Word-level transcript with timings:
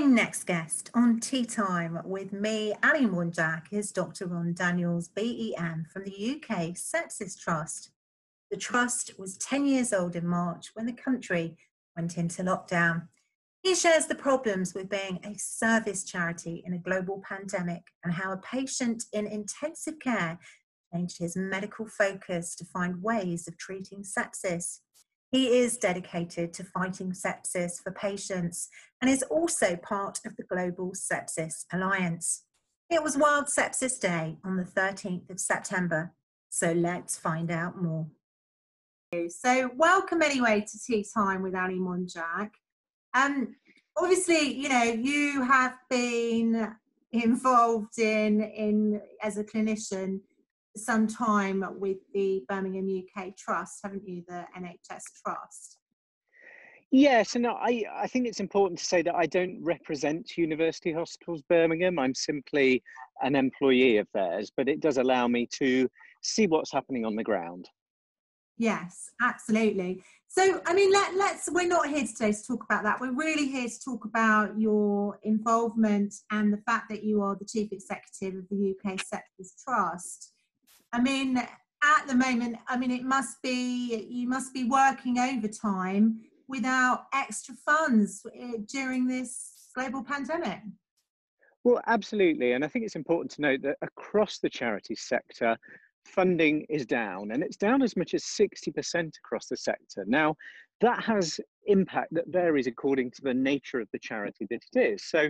Next 0.00 0.44
guest 0.44 0.90
on 0.94 1.18
Tea 1.18 1.44
Time 1.44 1.98
with 2.04 2.32
me, 2.32 2.72
Ali 2.84 3.04
Monjak, 3.04 3.64
is 3.72 3.90
Dr. 3.90 4.26
Ron 4.26 4.54
Daniels, 4.54 5.08
BEM 5.08 5.86
from 5.92 6.04
the 6.04 6.36
UK 6.36 6.74
Sepsis 6.74 7.38
Trust. 7.38 7.90
The 8.50 8.56
trust 8.56 9.18
was 9.18 9.36
10 9.38 9.66
years 9.66 9.92
old 9.92 10.14
in 10.14 10.26
March 10.26 10.70
when 10.74 10.86
the 10.86 10.92
country 10.92 11.56
went 11.96 12.16
into 12.16 12.42
lockdown. 12.42 13.08
He 13.62 13.74
shares 13.74 14.06
the 14.06 14.14
problems 14.14 14.72
with 14.72 14.88
being 14.88 15.18
a 15.24 15.36
service 15.36 16.04
charity 16.04 16.62
in 16.64 16.72
a 16.72 16.78
global 16.78 17.22
pandemic 17.28 17.82
and 18.04 18.12
how 18.12 18.32
a 18.32 18.38
patient 18.38 19.04
in 19.12 19.26
intensive 19.26 19.98
care 20.00 20.38
changed 20.92 21.18
his 21.18 21.36
medical 21.36 21.86
focus 21.86 22.54
to 22.56 22.64
find 22.64 23.02
ways 23.02 23.48
of 23.48 23.58
treating 23.58 24.04
sepsis. 24.04 24.78
He 25.30 25.58
is 25.58 25.76
dedicated 25.76 26.54
to 26.54 26.64
fighting 26.64 27.12
sepsis 27.12 27.82
for 27.82 27.92
patients 27.92 28.68
and 29.00 29.10
is 29.10 29.22
also 29.24 29.76
part 29.76 30.20
of 30.24 30.34
the 30.36 30.44
Global 30.44 30.92
Sepsis 30.92 31.66
Alliance. 31.70 32.44
It 32.88 33.02
was 33.02 33.18
World 33.18 33.46
Sepsis 33.46 34.00
Day 34.00 34.38
on 34.42 34.56
the 34.56 34.64
13th 34.64 35.28
of 35.28 35.38
September, 35.38 36.14
so 36.48 36.72
let's 36.72 37.18
find 37.18 37.50
out 37.50 37.80
more. 37.80 38.06
So, 39.28 39.70
welcome 39.76 40.22
anyway 40.22 40.64
to 40.66 40.78
Tea 40.86 41.04
Time 41.14 41.42
with 41.42 41.54
Ali 41.54 41.78
Monjak. 41.78 42.50
Um, 43.14 43.54
obviously, 43.98 44.54
you 44.54 44.70
know, 44.70 44.82
you 44.82 45.42
have 45.42 45.74
been 45.90 46.74
involved 47.12 47.98
in, 47.98 48.42
in 48.42 49.00
as 49.22 49.36
a 49.36 49.44
clinician 49.44 50.20
some 50.78 51.06
time 51.06 51.64
with 51.78 51.98
the 52.14 52.42
Birmingham 52.48 52.88
UK 52.88 53.36
Trust, 53.36 53.80
haven't 53.82 54.06
you, 54.06 54.24
the 54.28 54.46
NHS 54.56 55.02
Trust? 55.24 55.78
Yes, 56.90 57.36
and 57.36 57.46
I, 57.46 57.84
I 57.94 58.06
think 58.06 58.26
it's 58.26 58.40
important 58.40 58.78
to 58.78 58.84
say 58.84 59.02
that 59.02 59.14
I 59.14 59.26
don't 59.26 59.62
represent 59.62 60.38
University 60.38 60.90
Hospitals 60.90 61.42
Birmingham. 61.42 61.98
I'm 61.98 62.14
simply 62.14 62.82
an 63.22 63.34
employee 63.34 63.98
of 63.98 64.08
theirs, 64.14 64.50
but 64.56 64.68
it 64.68 64.80
does 64.80 64.96
allow 64.96 65.28
me 65.28 65.46
to 65.58 65.86
see 66.22 66.46
what's 66.46 66.72
happening 66.72 67.04
on 67.04 67.14
the 67.14 67.22
ground. 67.22 67.68
Yes, 68.56 69.10
absolutely. 69.22 70.02
So, 70.28 70.60
I 70.66 70.74
mean, 70.74 70.90
let, 70.90 71.14
let's, 71.14 71.48
we're 71.50 71.68
not 71.68 71.88
here 71.88 72.06
today 72.06 72.32
to 72.32 72.42
talk 72.46 72.64
about 72.64 72.82
that. 72.84 73.00
We're 73.00 73.14
really 73.14 73.48
here 73.48 73.68
to 73.68 73.80
talk 73.84 74.04
about 74.04 74.58
your 74.58 75.18
involvement 75.22 76.14
and 76.30 76.52
the 76.52 76.62
fact 76.66 76.88
that 76.90 77.04
you 77.04 77.22
are 77.22 77.36
the 77.36 77.44
Chief 77.44 77.70
Executive 77.70 78.40
of 78.40 78.48
the 78.50 78.74
UK 78.74 78.96
Sepsis 78.96 79.62
Trust. 79.62 80.32
I 80.92 81.00
mean, 81.00 81.36
at 81.36 82.06
the 82.06 82.14
moment, 82.14 82.56
I 82.66 82.76
mean, 82.76 82.90
it 82.90 83.04
must 83.04 83.40
be, 83.42 84.06
you 84.08 84.28
must 84.28 84.52
be 84.52 84.64
working 84.64 85.18
overtime 85.18 86.20
without 86.48 87.06
extra 87.12 87.54
funds 87.54 88.24
eh, 88.34 88.54
during 88.66 89.06
this 89.06 89.68
global 89.74 90.02
pandemic. 90.02 90.60
Well, 91.64 91.80
absolutely. 91.86 92.52
And 92.52 92.64
I 92.64 92.68
think 92.68 92.84
it's 92.84 92.96
important 92.96 93.30
to 93.32 93.42
note 93.42 93.62
that 93.62 93.76
across 93.82 94.38
the 94.38 94.48
charity 94.48 94.94
sector, 94.94 95.56
funding 96.06 96.64
is 96.68 96.86
down 96.86 97.32
and 97.32 97.42
it's 97.42 97.56
down 97.56 97.82
as 97.82 97.96
much 97.96 98.14
as 98.14 98.24
60% 98.24 99.10
across 99.18 99.46
the 99.46 99.56
sector. 99.56 100.04
Now, 100.06 100.34
that 100.80 101.02
has 101.02 101.38
impact 101.66 102.14
that 102.14 102.28
varies 102.28 102.66
according 102.66 103.10
to 103.12 103.22
the 103.22 103.34
nature 103.34 103.80
of 103.80 103.88
the 103.92 103.98
charity 103.98 104.46
that 104.50 104.62
it 104.72 104.94
is. 104.94 105.04
So, 105.04 105.28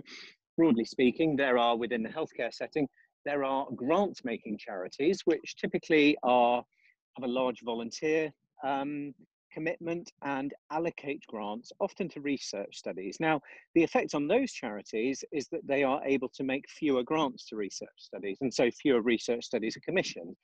broadly 0.57 0.85
speaking, 0.85 1.37
there 1.37 1.59
are 1.59 1.77
within 1.77 2.03
the 2.03 2.09
healthcare 2.09 2.53
setting 2.53 2.87
there 3.29 3.45
are 3.45 3.67
grant 3.77 4.19
making 4.25 4.57
charities, 4.57 5.21
which 5.27 5.55
typically 5.61 6.17
are 6.23 6.65
have 7.19 7.29
a 7.29 7.33
large 7.33 7.61
volunteer 7.63 8.33
um, 8.65 9.13
commitment 9.53 10.11
and 10.23 10.55
allocate 10.71 11.23
grants, 11.29 11.71
often 11.79 12.09
to 12.09 12.23
research 12.23 12.79
studies. 12.79 13.19
Now, 13.21 13.43
the 13.75 13.83
effect 13.83 14.15
on 14.15 14.29
those 14.29 14.51
charities 14.53 15.23
is 15.31 15.47
that 15.49 15.67
they 15.67 15.83
are 15.83 16.01
able 16.07 16.31
to 16.31 16.43
make 16.43 16.71
fewer 16.71 17.03
grants 17.03 17.45
to 17.49 17.57
research 17.57 17.99
studies, 17.99 18.39
and 18.41 18.53
so 18.53 18.71
fewer 18.71 19.03
research 19.03 19.45
studies 19.45 19.77
are 19.77 19.81
commissioned. 19.81 20.35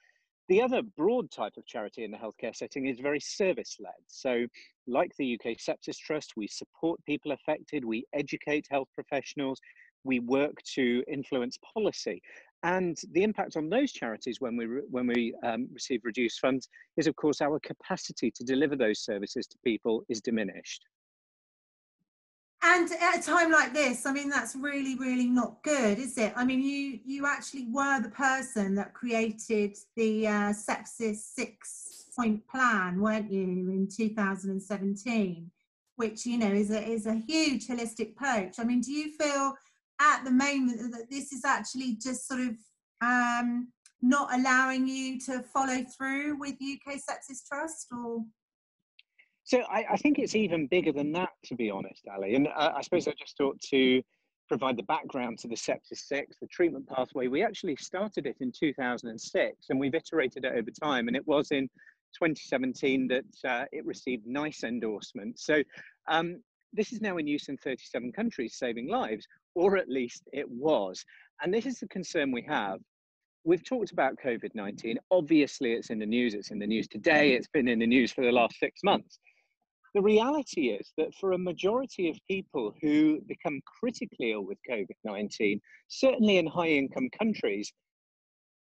The 0.51 0.61
other 0.61 0.83
broad 0.83 1.31
type 1.31 1.55
of 1.57 1.65
charity 1.65 2.05
in 2.05 2.11
the 2.11 2.19
healthcare 2.19 2.55
setting 2.55 2.87
is 2.87 3.01
very 3.01 3.21
service 3.21 3.79
led. 3.81 4.03
So, 4.09 4.47
like 4.87 5.13
the 5.17 5.39
UK 5.41 5.57
Sepsis 5.57 5.97
Trust, 5.97 6.35
we 6.37 6.49
support 6.49 7.01
people 7.07 7.33
affected, 7.33 7.83
we 7.83 8.05
educate 8.13 8.67
health 8.71 8.89
professionals, 8.95 9.59
we 10.05 10.21
work 10.21 10.63
to 10.75 11.03
influence 11.09 11.59
policy. 11.75 12.23
And 12.65 12.99
the 13.13 13.23
impact 13.23 13.59
on 13.59 13.69
those 13.69 13.93
charities 13.93 14.41
when 14.41 14.57
we, 14.57 14.65
when 14.91 15.07
we 15.07 15.35
um, 15.43 15.69
receive 15.71 16.01
reduced 16.03 16.41
funds 16.41 16.67
is, 16.97 17.07
of 17.07 17.15
course, 17.15 17.43
our 17.43 17.61
capacity 17.61 18.31
to 18.31 18.43
deliver 18.43 18.75
those 18.75 19.01
services 19.01 19.47
to 19.49 19.59
people 19.63 20.03
is 20.09 20.23
diminished. 20.23 20.83
And 22.63 22.91
at 22.91 23.19
a 23.19 23.23
time 23.23 23.53
like 23.53 23.75
this, 23.75 24.07
I 24.07 24.13
mean, 24.13 24.31
that's 24.31 24.57
really, 24.57 24.95
really 24.95 25.27
not 25.27 25.63
good, 25.63 25.99
is 25.99 26.17
it? 26.17 26.33
I 26.35 26.47
mean, 26.47 26.63
you 26.63 26.99
you 27.05 27.27
actually 27.27 27.67
were 27.71 28.01
the 28.01 28.09
person 28.09 28.75
that 28.77 28.95
created 28.95 29.77
the 29.97 30.27
uh, 30.27 30.53
sepsis 30.55 31.17
six 31.17 32.07
point 32.17 32.49
plan, 32.49 32.99
weren't 32.99 33.31
you, 33.31 33.43
in 33.43 33.87
2017? 33.95 35.51
Which 35.97 36.25
you 36.25 36.39
know 36.39 36.51
is 36.51 36.71
a 36.71 36.83
is 36.83 37.05
a 37.05 37.17
huge 37.27 37.67
holistic 37.67 38.13
approach. 38.13 38.55
I 38.59 38.65
mean, 38.65 38.81
do 38.81 38.93
you 38.93 39.13
feel 39.13 39.55
at 40.01 40.25
the 40.25 40.31
moment 40.31 40.93
that 40.93 41.11
this 41.11 41.33
is 41.33 41.45
actually 41.45 41.97
just 42.03 42.27
sort 42.27 42.41
of 42.41 42.57
um, 43.01 43.69
not 44.03 44.33
allowing 44.35 44.87
you 44.87 45.19
to 45.21 45.43
follow 45.43 45.85
through 45.97 46.39
with 46.39 46.55
UK 46.55 46.97
Sepsis 46.97 47.47
Trust 47.49 47.87
or? 47.93 48.25
So 49.45 49.61
I, 49.71 49.85
I 49.93 49.97
think 49.97 50.19
it's 50.19 50.35
even 50.35 50.67
bigger 50.67 50.93
than 50.93 51.13
that, 51.13 51.31
to 51.45 51.55
be 51.55 51.71
honest, 51.71 52.07
Ali. 52.13 52.35
And 52.35 52.49
uh, 52.49 52.73
I 52.77 52.81
suppose 52.81 53.07
I 53.07 53.13
just 53.19 53.39
ought 53.41 53.61
to 53.71 54.03
provide 54.49 54.77
the 54.77 54.83
background 54.85 55.39
to 55.39 55.49
the 55.49 55.55
Sepsis 55.55 56.07
6, 56.07 56.37
the 56.41 56.47
treatment 56.47 56.89
pathway. 56.89 57.29
We 57.29 57.43
actually 57.43 57.77
started 57.77 58.27
it 58.27 58.37
in 58.41 58.53
2006 58.53 59.57
and 59.69 59.81
we've 59.81 59.95
iterated 59.95 60.45
it 60.45 60.53
over 60.55 60.71
time. 60.71 61.09
And 61.09 61.17
it 61.17 61.27
was 61.27 61.51
in 61.51 61.69
2017 62.15 63.09
that 63.09 63.25
uh, 63.49 63.65
it 63.73 63.85
received 63.85 64.27
NICE 64.27 64.65
endorsement. 64.65 65.39
So 65.39 65.63
um, 66.09 66.41
this 66.75 66.93
is 66.93 67.01
now 67.01 67.17
in 67.17 67.27
use 67.27 67.49
in 67.49 67.57
37 67.57 68.13
countries, 68.13 68.57
saving 68.57 68.89
lives 68.89 69.27
or 69.55 69.77
at 69.77 69.89
least 69.89 70.29
it 70.33 70.49
was. 70.51 71.05
And 71.43 71.53
this 71.53 71.67
is 71.67 71.79
the 71.79 71.89
concern 71.89 72.33
we 72.33 72.43
have. 72.43 72.81
We've 73.45 73.65
talked 73.65 73.93
about 73.93 74.17
COVID 74.25 74.55
19. 74.55 74.99
Obviously, 75.11 75.73
it's 75.73 75.91
in 75.91 75.99
the 75.99 76.07
news. 76.07 76.35
It's 76.35 76.51
in 76.51 76.59
the 76.59 76.67
news 76.67 76.89
today. 76.89 77.35
It's 77.35 77.49
been 77.49 77.69
in 77.69 77.79
the 77.79 77.87
news 77.87 78.11
for 78.11 78.25
the 78.25 78.33
last 78.33 78.59
six 78.59 78.81
months. 78.83 79.19
The 79.95 80.03
reality 80.03 80.71
is 80.71 80.93
that 80.97 81.15
for 81.21 81.33
a 81.33 81.39
majority 81.39 82.11
of 82.11 82.19
people 82.29 82.75
who 82.81 83.21
become 83.29 83.61
critically 83.81 84.33
ill 84.33 84.45
with 84.45 84.59
COVID 84.69 84.97
19, 85.05 85.61
certainly 85.89 86.39
in 86.39 86.47
high 86.47 86.69
income 86.69 87.09
countries, 87.17 87.73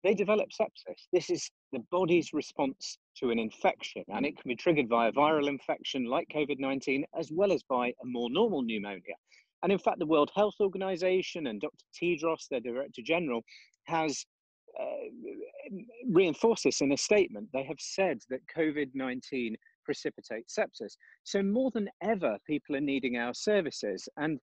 they 0.03 0.13
develop 0.13 0.49
sepsis. 0.49 1.07
This 1.11 1.29
is 1.29 1.49
the 1.71 1.83
body's 1.91 2.33
response 2.33 2.97
to 3.17 3.29
an 3.29 3.39
infection, 3.39 4.03
and 4.09 4.25
it 4.25 4.37
can 4.37 4.49
be 4.49 4.55
triggered 4.55 4.89
by 4.89 5.07
a 5.07 5.11
viral 5.11 5.47
infection 5.47 6.05
like 6.05 6.27
COVID 6.29 6.59
19, 6.59 7.05
as 7.17 7.31
well 7.31 7.51
as 7.51 7.63
by 7.63 7.89
a 7.89 8.05
more 8.05 8.29
normal 8.29 8.61
pneumonia. 8.61 9.15
And 9.63 9.71
in 9.71 9.77
fact, 9.77 9.99
the 9.99 10.05
World 10.05 10.31
Health 10.35 10.55
Organization 10.59 11.47
and 11.47 11.61
Dr. 11.61 11.85
Tedros, 11.93 12.47
their 12.49 12.59
Director 12.59 13.01
General, 13.03 13.43
has 13.83 14.25
uh, 14.79 14.85
reinforced 16.09 16.63
this 16.63 16.81
in 16.81 16.91
a 16.91 16.97
statement. 16.97 17.49
They 17.53 17.63
have 17.63 17.79
said 17.79 18.19
that 18.29 18.39
COVID 18.55 18.91
19 18.95 19.55
precipitates 19.85 20.55
sepsis. 20.57 20.95
So, 21.23 21.43
more 21.43 21.71
than 21.71 21.89
ever, 22.01 22.37
people 22.47 22.75
are 22.75 22.81
needing 22.81 23.17
our 23.17 23.33
services. 23.33 24.07
And 24.17 24.39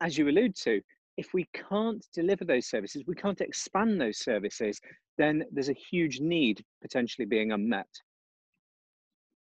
as 0.00 0.16
you 0.16 0.28
allude 0.28 0.56
to, 0.62 0.80
if 1.16 1.34
we 1.34 1.48
can't 1.68 2.04
deliver 2.14 2.44
those 2.44 2.66
services, 2.66 3.04
we 3.06 3.14
can't 3.14 3.40
expand 3.40 4.00
those 4.00 4.18
services, 4.18 4.80
then 5.18 5.44
there's 5.52 5.68
a 5.68 5.74
huge 5.74 6.20
need 6.20 6.64
potentially 6.80 7.26
being 7.26 7.52
unmet. 7.52 7.88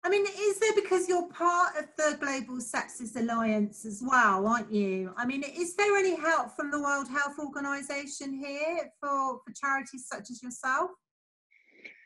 I 0.05 0.09
mean, 0.09 0.25
is 0.25 0.61
there 0.61 0.75
because 0.77 1.09
you're 1.09 1.28
part 1.31 1.77
of 1.77 1.87
the 1.97 2.16
Global 2.21 2.61
Sepsis 2.61 3.16
Alliance 3.16 3.84
as 3.84 4.05
well, 4.06 4.47
aren't 4.47 4.72
you? 4.72 5.12
I 5.16 5.27
mean, 5.27 5.43
is 5.43 5.75
there 5.75 5.97
any 5.97 6.15
help 6.15 6.55
from 6.55 6.71
the 6.71 6.80
World 6.80 7.09
Health 7.09 7.41
Organization 7.41 8.33
here 8.33 8.92
for, 9.01 9.41
for 9.45 9.53
charities 9.53 10.07
such 10.07 10.30
as 10.30 10.41
yourself? 10.45 10.91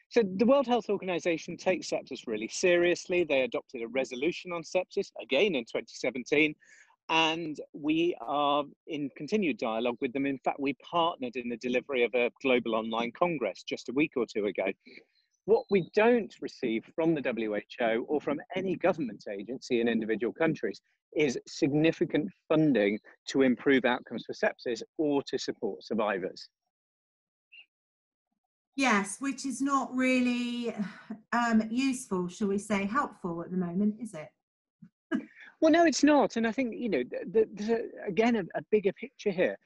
So 0.09 0.23
the 0.37 0.47
World 0.47 0.67
Health 0.67 0.89
Organization 0.89 1.59
takes 1.59 1.91
sepsis 1.91 2.27
really 2.27 2.49
seriously. 2.49 3.23
They 3.23 3.43
adopted 3.43 3.83
a 3.83 3.89
resolution 3.89 4.51
on 4.51 4.63
sepsis 4.63 5.11
again 5.23 5.55
in 5.55 5.65
2017, 5.65 6.55
and 7.11 7.61
we 7.73 8.17
are 8.21 8.65
in 8.87 9.11
continued 9.17 9.59
dialogue 9.59 9.97
with 10.01 10.13
them. 10.13 10.27
In 10.27 10.39
fact, 10.39 10.61
we 10.61 10.75
partnered 10.75 11.35
in 11.35 11.49
the 11.49 11.57
delivery 11.57 12.05
of 12.05 12.15
a 12.15 12.31
global 12.41 12.77
online 12.77 13.11
congress 13.19 13.65
just 13.69 13.89
a 13.89 13.93
week 13.93 14.13
or 14.17 14.25
two 14.33 14.47
ago. 14.47 14.67
What 15.45 15.65
we 15.71 15.91
don't 15.95 16.33
receive 16.41 16.85
from 16.95 17.15
the 17.15 17.23
WHO 17.23 18.05
or 18.09 18.21
from 18.21 18.41
any 18.55 18.77
government 18.77 19.25
agency 19.29 19.81
in 19.81 19.89
individual 19.89 20.33
countries 20.33 20.81
is 21.17 21.37
significant 21.49 22.31
funding 22.49 23.01
to 23.27 23.43
improve 23.43 23.85
outcomes 23.85 24.25
for 24.25 24.33
sepsis 24.33 24.81
or 24.97 25.23
to 25.27 25.37
support 25.37 25.83
survivors. 25.83 26.49
Yes, 28.77 29.17
which 29.19 29.45
is 29.45 29.61
not 29.61 29.93
really 29.93 30.73
um, 31.33 31.65
useful, 31.71 32.29
shall 32.29 32.49
we 32.49 32.59
say, 32.59 32.87
helpful 32.87 33.43
at 33.43 33.51
the 33.51 33.57
moment, 33.57 33.97
is 34.01 34.15
it? 34.15 34.29
Well, 35.61 35.73
no, 35.73 35.85
it's 35.85 36.03
not. 36.03 36.37
And 36.37 36.47
I 36.47 36.53
think, 36.53 36.75
you 36.77 36.89
know, 36.89 37.03
again 38.07 38.37
a, 38.37 38.41
a 38.55 38.63
bigger 38.71 38.93
picture 38.93 39.31
here. 39.31 39.57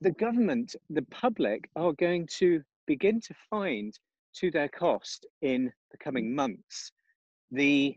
The 0.00 0.12
government, 0.12 0.76
the 0.90 1.02
public 1.02 1.68
are 1.76 1.92
going 1.92 2.26
to 2.38 2.62
begin 2.86 3.20
to 3.20 3.34
find 3.50 3.98
to 4.36 4.50
their 4.50 4.68
cost 4.68 5.26
in 5.42 5.72
the 5.90 5.98
coming 5.98 6.34
months 6.34 6.92
the 7.50 7.96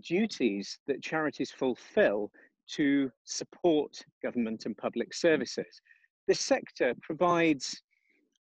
duties 0.00 0.78
that 0.86 1.02
charities 1.02 1.50
fulfill 1.50 2.30
to 2.66 3.10
support 3.24 3.96
government 4.22 4.66
and 4.66 4.76
public 4.76 5.14
services. 5.14 5.80
The 6.28 6.34
sector 6.34 6.94
provides 7.02 7.82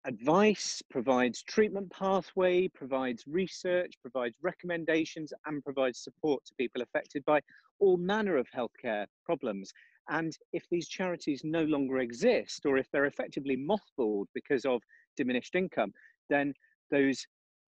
advice, 0.06 0.82
provides 0.90 1.44
treatment 1.44 1.90
pathway, 1.92 2.68
provides 2.68 3.24
research, 3.28 3.94
provides 4.02 4.38
recommendations, 4.42 5.34
and 5.46 5.64
provides 5.64 6.00
support 6.00 6.44
to 6.46 6.54
people 6.56 6.82
affected 6.82 7.24
by 7.26 7.40
all 7.80 7.98
manner 7.98 8.38
of 8.38 8.48
healthcare 8.56 9.06
problems. 9.26 9.72
And 10.10 10.38
if 10.52 10.64
these 10.70 10.88
charities 10.88 11.42
no 11.44 11.64
longer 11.64 12.00
exist, 12.00 12.66
or 12.66 12.78
if 12.78 12.90
they're 12.92 13.06
effectively 13.06 13.58
mothballed 13.58 14.26
because 14.34 14.66
of 14.66 14.82
diminished 15.16 15.56
income, 15.56 15.94
then 16.30 16.54
those 16.92 17.26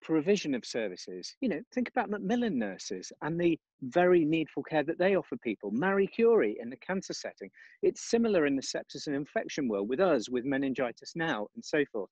provision 0.01 0.54
of 0.56 0.66
services. 0.66 1.36
You 1.42 1.50
know, 1.50 1.62
think 1.74 1.90
about 1.90 2.10
Macmillan 2.10 2.57
nurses 2.57 3.12
and 3.22 3.40
the 3.40 3.60
very 3.81 4.25
needful 4.25 4.63
care 4.63 4.84
that 4.84 4.98
they 4.98 5.16
offer 5.16 5.38
people. 5.38 5.72
Marie 5.72 6.07
Curie 6.07 6.57
in 6.62 6.69
the 6.69 6.78
cancer 6.78 7.13
setting. 7.13 7.50
It's 7.81 8.10
similar 8.10 8.46
in 8.46 8.56
the 8.56 8.62
sepsis 8.62 9.07
and 9.07 9.16
infection 9.16 9.68
world 9.68 9.90
with 9.90 10.00
us, 10.00 10.30
with 10.30 10.46
meningitis 10.46 11.13
now, 11.16 11.48
and 11.56 11.63
so 11.63 11.84
forth. 11.92 12.10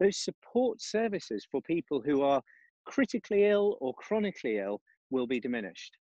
Those 0.00 0.18
support 0.18 0.80
services 0.80 1.46
for 1.50 1.60
people 1.62 2.00
who 2.00 2.22
are 2.22 2.42
critically 2.84 3.46
ill 3.46 3.76
or 3.80 3.94
chronically 3.94 4.58
ill 4.58 4.80
will 5.10 5.26
be 5.26 5.40
diminished. 5.40 5.96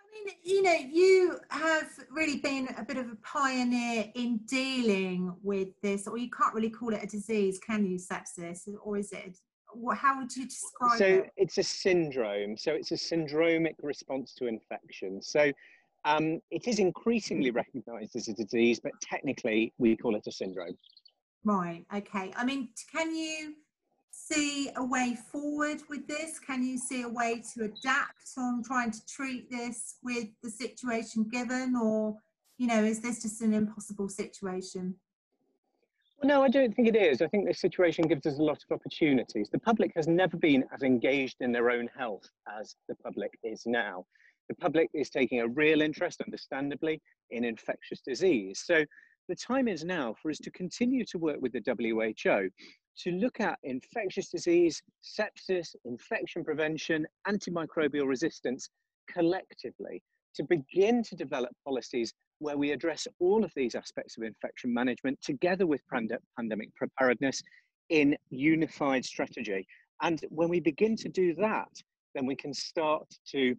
I 0.00 0.24
mean, 0.24 0.34
you 0.42 0.62
know, 0.62 0.76
you 0.90 1.38
have 1.50 1.88
really 2.10 2.38
been 2.38 2.68
a 2.76 2.84
bit 2.84 2.96
of 2.96 3.06
a 3.06 3.16
pioneer 3.16 4.06
in 4.14 4.38
dealing 4.46 5.34
with 5.42 5.68
this, 5.82 6.08
or 6.08 6.18
you 6.18 6.30
can't 6.30 6.54
really 6.54 6.70
call 6.70 6.94
it 6.94 7.02
a 7.02 7.06
disease, 7.06 7.58
can 7.58 7.86
you, 7.86 7.98
sepsis? 7.98 8.68
Or 8.82 8.96
is 8.96 9.12
it 9.12 9.38
how 9.94 10.18
would 10.18 10.34
you 10.34 10.46
describe 10.46 10.98
so 10.98 11.04
it? 11.04 11.24
So 11.24 11.30
it's 11.36 11.58
a 11.58 11.62
syndrome. 11.62 12.56
So 12.56 12.72
it's 12.72 12.92
a 12.92 12.96
syndromic 12.96 13.74
response 13.82 14.34
to 14.34 14.46
infection. 14.46 15.22
So 15.22 15.52
um, 16.04 16.40
it 16.50 16.66
is 16.66 16.78
increasingly 16.78 17.50
recognised 17.50 18.16
as 18.16 18.28
a 18.28 18.32
disease, 18.32 18.80
but 18.80 18.92
technically 19.00 19.72
we 19.78 19.96
call 19.96 20.16
it 20.16 20.26
a 20.26 20.32
syndrome. 20.32 20.76
Right. 21.44 21.84
Okay. 21.94 22.32
I 22.36 22.44
mean, 22.44 22.70
can 22.92 23.14
you 23.14 23.54
see 24.10 24.70
a 24.76 24.84
way 24.84 25.16
forward 25.30 25.82
with 25.88 26.06
this? 26.06 26.38
Can 26.38 26.62
you 26.62 26.78
see 26.78 27.02
a 27.02 27.08
way 27.08 27.42
to 27.54 27.64
adapt 27.64 28.30
on 28.36 28.62
trying 28.62 28.90
to 28.90 29.06
treat 29.06 29.50
this 29.50 29.96
with 30.02 30.28
the 30.42 30.50
situation 30.50 31.28
given, 31.30 31.76
or 31.76 32.16
you 32.58 32.66
know, 32.66 32.82
is 32.82 33.00
this 33.00 33.22
just 33.22 33.40
an 33.42 33.54
impossible 33.54 34.08
situation? 34.08 34.96
No, 36.24 36.42
I 36.42 36.48
don't 36.48 36.74
think 36.74 36.88
it 36.88 36.96
is. 36.96 37.22
I 37.22 37.28
think 37.28 37.46
this 37.46 37.60
situation 37.60 38.04
gives 38.06 38.26
us 38.26 38.38
a 38.38 38.42
lot 38.42 38.58
of 38.68 38.74
opportunities. 38.74 39.50
The 39.50 39.60
public 39.60 39.92
has 39.94 40.08
never 40.08 40.36
been 40.36 40.64
as 40.74 40.82
engaged 40.82 41.36
in 41.40 41.52
their 41.52 41.70
own 41.70 41.88
health 41.96 42.28
as 42.58 42.74
the 42.88 42.96
public 42.96 43.38
is 43.44 43.62
now. 43.66 44.04
The 44.48 44.56
public 44.56 44.90
is 44.94 45.10
taking 45.10 45.40
a 45.40 45.48
real 45.48 45.80
interest, 45.80 46.20
understandably, 46.20 47.00
in 47.30 47.44
infectious 47.44 48.00
disease. 48.00 48.62
So 48.64 48.84
the 49.28 49.36
time 49.36 49.68
is 49.68 49.84
now 49.84 50.14
for 50.20 50.30
us 50.30 50.38
to 50.38 50.50
continue 50.50 51.04
to 51.04 51.18
work 51.18 51.36
with 51.40 51.52
the 51.52 51.62
WHO 51.64 52.50
to 53.02 53.10
look 53.12 53.40
at 53.40 53.60
infectious 53.62 54.28
disease, 54.28 54.82
sepsis, 55.04 55.76
infection 55.84 56.44
prevention, 56.44 57.06
antimicrobial 57.28 58.08
resistance 58.08 58.70
collectively, 59.08 60.02
to 60.34 60.42
begin 60.42 61.04
to 61.04 61.14
develop 61.14 61.52
policies 61.64 62.12
where 62.38 62.56
we 62.56 62.70
address 62.70 63.06
all 63.18 63.44
of 63.44 63.52
these 63.56 63.74
aspects 63.74 64.16
of 64.16 64.22
infection 64.22 64.72
management 64.72 65.20
together 65.20 65.66
with 65.66 65.80
pandemic 66.36 66.74
preparedness 66.76 67.42
in 67.88 68.16
unified 68.30 69.04
strategy. 69.04 69.66
And 70.02 70.20
when 70.28 70.48
we 70.48 70.60
begin 70.60 70.96
to 70.96 71.08
do 71.08 71.34
that, 71.36 71.70
then 72.14 72.26
we 72.26 72.36
can 72.36 72.54
start 72.54 73.06
to 73.32 73.56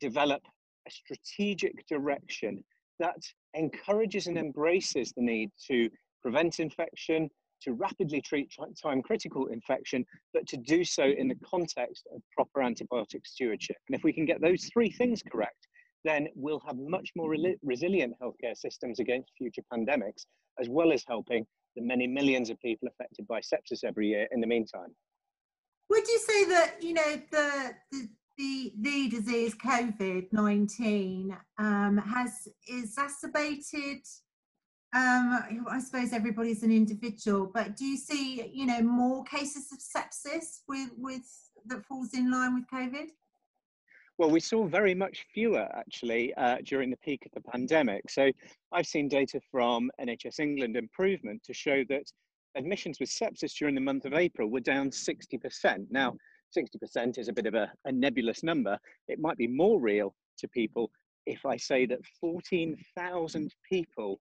develop 0.00 0.42
a 0.86 0.90
strategic 0.90 1.86
direction 1.86 2.62
that 2.98 3.20
encourages 3.54 4.26
and 4.26 4.36
embraces 4.36 5.12
the 5.16 5.22
need 5.22 5.50
to 5.68 5.88
prevent 6.22 6.60
infection, 6.60 7.30
to 7.62 7.72
rapidly 7.72 8.20
treat 8.20 8.52
time 8.80 9.02
critical 9.02 9.46
infection, 9.46 10.04
but 10.34 10.46
to 10.48 10.56
do 10.56 10.84
so 10.84 11.04
in 11.04 11.28
the 11.28 11.38
context 11.44 12.06
of 12.14 12.20
proper 12.34 12.60
antibiotic 12.60 13.24
stewardship. 13.24 13.76
And 13.88 13.96
if 13.96 14.04
we 14.04 14.12
can 14.12 14.24
get 14.24 14.40
those 14.40 14.68
three 14.72 14.90
things 14.90 15.22
correct, 15.22 15.68
then 16.04 16.28
we'll 16.34 16.62
have 16.66 16.76
much 16.78 17.10
more 17.16 17.30
re 17.30 17.56
resilient 17.62 18.14
healthcare 18.22 18.56
systems 18.56 19.00
against 19.00 19.30
future 19.38 19.62
pandemics, 19.72 20.26
as 20.60 20.68
well 20.68 20.92
as 20.92 21.04
helping 21.06 21.46
the 21.76 21.82
many 21.82 22.06
millions 22.06 22.50
of 22.50 22.60
people 22.60 22.88
affected 22.88 23.26
by 23.26 23.40
sepsis 23.40 23.84
every 23.84 24.08
year 24.08 24.28
in 24.32 24.40
the 24.40 24.46
meantime. 24.46 24.94
Would 25.88 26.06
you 26.06 26.18
say 26.18 26.44
that, 26.46 26.82
you 26.82 26.94
know, 26.94 27.22
the, 27.30 27.74
the, 27.90 28.08
the, 28.38 28.72
the 28.80 29.08
disease 29.08 29.54
COVID-19 29.54 31.36
um, 31.58 31.98
has 31.98 32.48
exacerbated 32.68 34.00
um, 34.94 35.64
I 35.70 35.80
suppose 35.80 36.12
everybody's 36.12 36.62
an 36.62 36.70
individual, 36.70 37.50
but 37.52 37.76
do 37.76 37.86
you 37.86 37.96
see, 37.96 38.50
you 38.52 38.66
know, 38.66 38.82
more 38.82 39.24
cases 39.24 39.72
of 39.72 39.78
sepsis 39.78 40.60
with, 40.68 40.90
with 40.98 41.22
that 41.66 41.86
falls 41.86 42.12
in 42.12 42.30
line 42.30 42.54
with 42.54 42.64
COVID? 42.72 43.08
Well, 44.18 44.30
we 44.30 44.40
saw 44.40 44.66
very 44.66 44.94
much 44.94 45.24
fewer 45.32 45.66
actually 45.74 46.34
uh, 46.34 46.58
during 46.64 46.90
the 46.90 46.98
peak 46.98 47.24
of 47.24 47.32
the 47.32 47.50
pandemic. 47.50 48.10
So 48.10 48.30
I've 48.70 48.86
seen 48.86 49.08
data 49.08 49.40
from 49.50 49.90
NHS 50.00 50.38
England 50.38 50.76
Improvement 50.76 51.42
to 51.44 51.54
show 51.54 51.82
that 51.88 52.04
admissions 52.54 53.00
with 53.00 53.08
sepsis 53.08 53.54
during 53.54 53.74
the 53.74 53.80
month 53.80 54.04
of 54.04 54.12
April 54.12 54.50
were 54.50 54.60
down 54.60 54.90
60%. 54.90 55.86
Now, 55.90 56.14
60% 56.56 57.18
is 57.18 57.28
a 57.28 57.32
bit 57.32 57.46
of 57.46 57.54
a, 57.54 57.72
a 57.86 57.92
nebulous 57.92 58.42
number. 58.42 58.78
It 59.08 59.18
might 59.18 59.38
be 59.38 59.46
more 59.46 59.80
real 59.80 60.14
to 60.38 60.48
people 60.48 60.90
if 61.26 61.46
I 61.46 61.56
say 61.56 61.86
that 61.86 62.00
14,000 62.20 63.54
people 63.68 64.20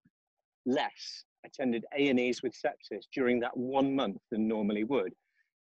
less 0.66 1.26
attended 1.46 1.84
A&Es 1.98 2.44
with 2.44 2.54
sepsis 2.54 3.04
during 3.14 3.40
that 3.42 3.56
one 3.58 3.96
month 3.96 4.22
than 4.30 4.48
normally 4.48 4.84
would. 4.84 5.14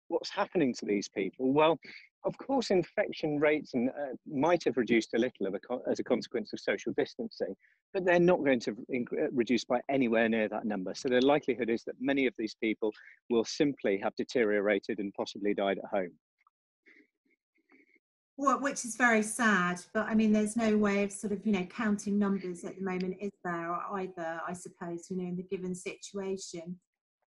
What's 0.09 0.31
happening 0.31 0.75
to 0.75 0.85
these 0.85 1.09
people? 1.09 1.53
Well, 1.53 1.79
of 2.25 2.37
course, 2.39 2.71
infection 2.71 3.39
rates 3.39 3.75
and, 3.75 3.89
uh, 3.91 4.15
might 4.27 4.63
have 4.65 4.77
reduced 4.77 5.15
a 5.15 5.19
little 5.19 5.47
a 5.47 5.91
as 5.91 5.99
a 5.99 6.05
consequence 6.05 6.53
of 6.53 6.61
social 6.61 6.93
distancing, 6.97 7.55
but 7.93 8.05
they're 8.05 8.21
not 8.21 8.45
going 8.45 8.61
to 8.61 8.71
uh, 8.71 9.29
reduce 9.33 9.65
by 9.65 9.81
anywhere 9.89 10.29
near 10.29 10.49
that 10.49 10.65
number. 10.65 10.95
So 10.95 11.09
the 11.09 11.21
likelihood 11.21 11.71
is 11.71 11.83
that 11.85 11.97
many 12.01 12.27
of 12.27 12.35
these 12.39 12.55
people 12.55 12.93
will 13.31 13.45
simply 13.45 13.99
have 13.99 14.15
deteriorated 14.17 14.99
and 14.99 15.13
possibly 15.15 15.55
died 15.55 15.79
at 15.79 15.91
home. 15.91 16.13
Well, 18.39 18.61
which 18.61 18.85
is 18.85 18.97
very 18.97 19.23
sad, 19.23 19.81
but 19.93 20.07
I 20.07 20.15
mean, 20.15 20.33
there's 20.33 20.57
no 20.57 20.77
way 20.77 21.05
of 21.05 21.13
sort 21.13 21.33
of, 21.33 21.45
you 21.47 21.53
know, 21.53 21.65
counting 21.67 22.19
numbers 22.19 22.65
at 22.65 22.77
the 22.77 22.83
moment, 22.83 23.17
is 23.21 23.31
there 23.45 23.77
either, 23.93 24.41
I 24.47 24.53
suppose, 24.53 25.11
you 25.11 25.19
know, 25.19 25.29
in 25.29 25.37
the 25.37 25.43
given 25.43 25.75
situation. 25.75 26.79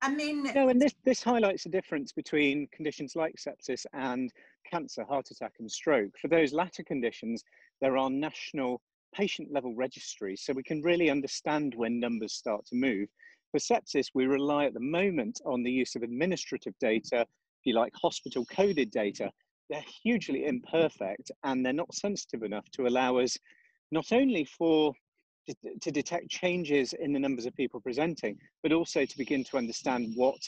I 0.06 0.10
mean, 0.10 0.44
no, 0.54 0.70
and 0.70 0.80
this 0.80 0.94
this 1.04 1.24
highlights 1.24 1.64
the 1.64 1.70
difference 1.70 2.12
between 2.12 2.68
conditions 2.72 3.16
like 3.16 3.34
sepsis 3.38 3.88
and 3.94 4.32
cancer, 4.70 5.04
heart 5.04 5.32
attack, 5.32 5.54
and 5.58 5.72
stroke. 5.72 6.12
For 6.22 6.28
those 6.28 6.54
latter 6.54 6.84
conditions, 6.84 7.44
there 7.82 7.98
are 7.98 8.12
national 8.12 8.84
patient 9.16 9.52
level 9.52 9.74
registries, 9.74 10.44
so 10.44 10.54
we 10.54 10.62
can 10.62 10.84
really 10.84 11.10
understand 11.10 11.74
when 11.76 12.00
numbers 12.00 12.34
start 12.34 12.68
to 12.68 12.76
move. 12.76 13.08
For 13.52 13.58
sepsis, 13.58 14.10
we 14.14 14.28
rely 14.28 14.66
at 14.66 14.76
the 14.76 14.80
moment 14.80 15.42
on 15.44 15.64
the 15.64 15.72
use 15.72 15.96
of 15.96 16.04
administrative 16.04 16.76
data, 16.80 17.22
if 17.22 17.66
you 17.66 17.74
like, 17.74 17.94
hospital 17.96 18.46
coded 18.46 18.92
data. 18.92 19.32
They're 19.72 19.84
hugely 20.04 20.46
imperfect 20.46 21.32
and 21.44 21.66
they're 21.66 21.74
not 21.74 21.96
sensitive 21.96 22.44
enough 22.44 22.70
to 22.74 22.86
allow 22.86 23.18
us 23.18 23.40
not 23.92 24.12
only 24.12 24.46
for 24.46 24.94
to 25.82 25.92
detect 25.92 26.30
changes 26.30 26.94
in 26.94 27.14
the 27.14 27.20
numbers 27.20 27.46
of 27.46 27.56
people 27.56 27.80
presenting, 27.80 28.38
but 28.64 28.72
also 28.72 29.06
to 29.06 29.18
begin 29.18 29.44
to 29.46 29.58
understand 29.58 30.14
what 30.16 30.40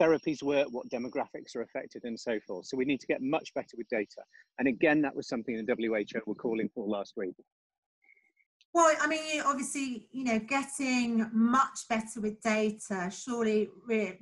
therapies 0.00 0.42
work, 0.42 0.68
what 0.70 0.88
demographics 0.88 1.54
are 1.54 1.62
affected, 1.62 2.04
and 2.04 2.18
so 2.18 2.38
forth. 2.46 2.66
So 2.66 2.76
we 2.76 2.84
need 2.84 3.00
to 3.00 3.06
get 3.06 3.20
much 3.20 3.52
better 3.54 3.76
with 3.76 3.88
data. 3.88 4.22
And 4.58 4.68
again, 4.68 5.02
that 5.02 5.14
was 5.14 5.28
something 5.28 5.54
the 5.54 5.74
WHO 5.74 6.20
were 6.26 6.34
calling 6.34 6.70
for 6.74 6.86
last 6.86 7.12
week. 7.16 7.34
Well, 8.74 8.96
I 9.02 9.06
mean, 9.06 9.42
obviously, 9.44 10.06
you 10.12 10.24
know, 10.24 10.38
getting 10.38 11.28
much 11.30 11.80
better 11.90 12.22
with 12.22 12.40
data 12.40 13.10
surely 13.12 13.68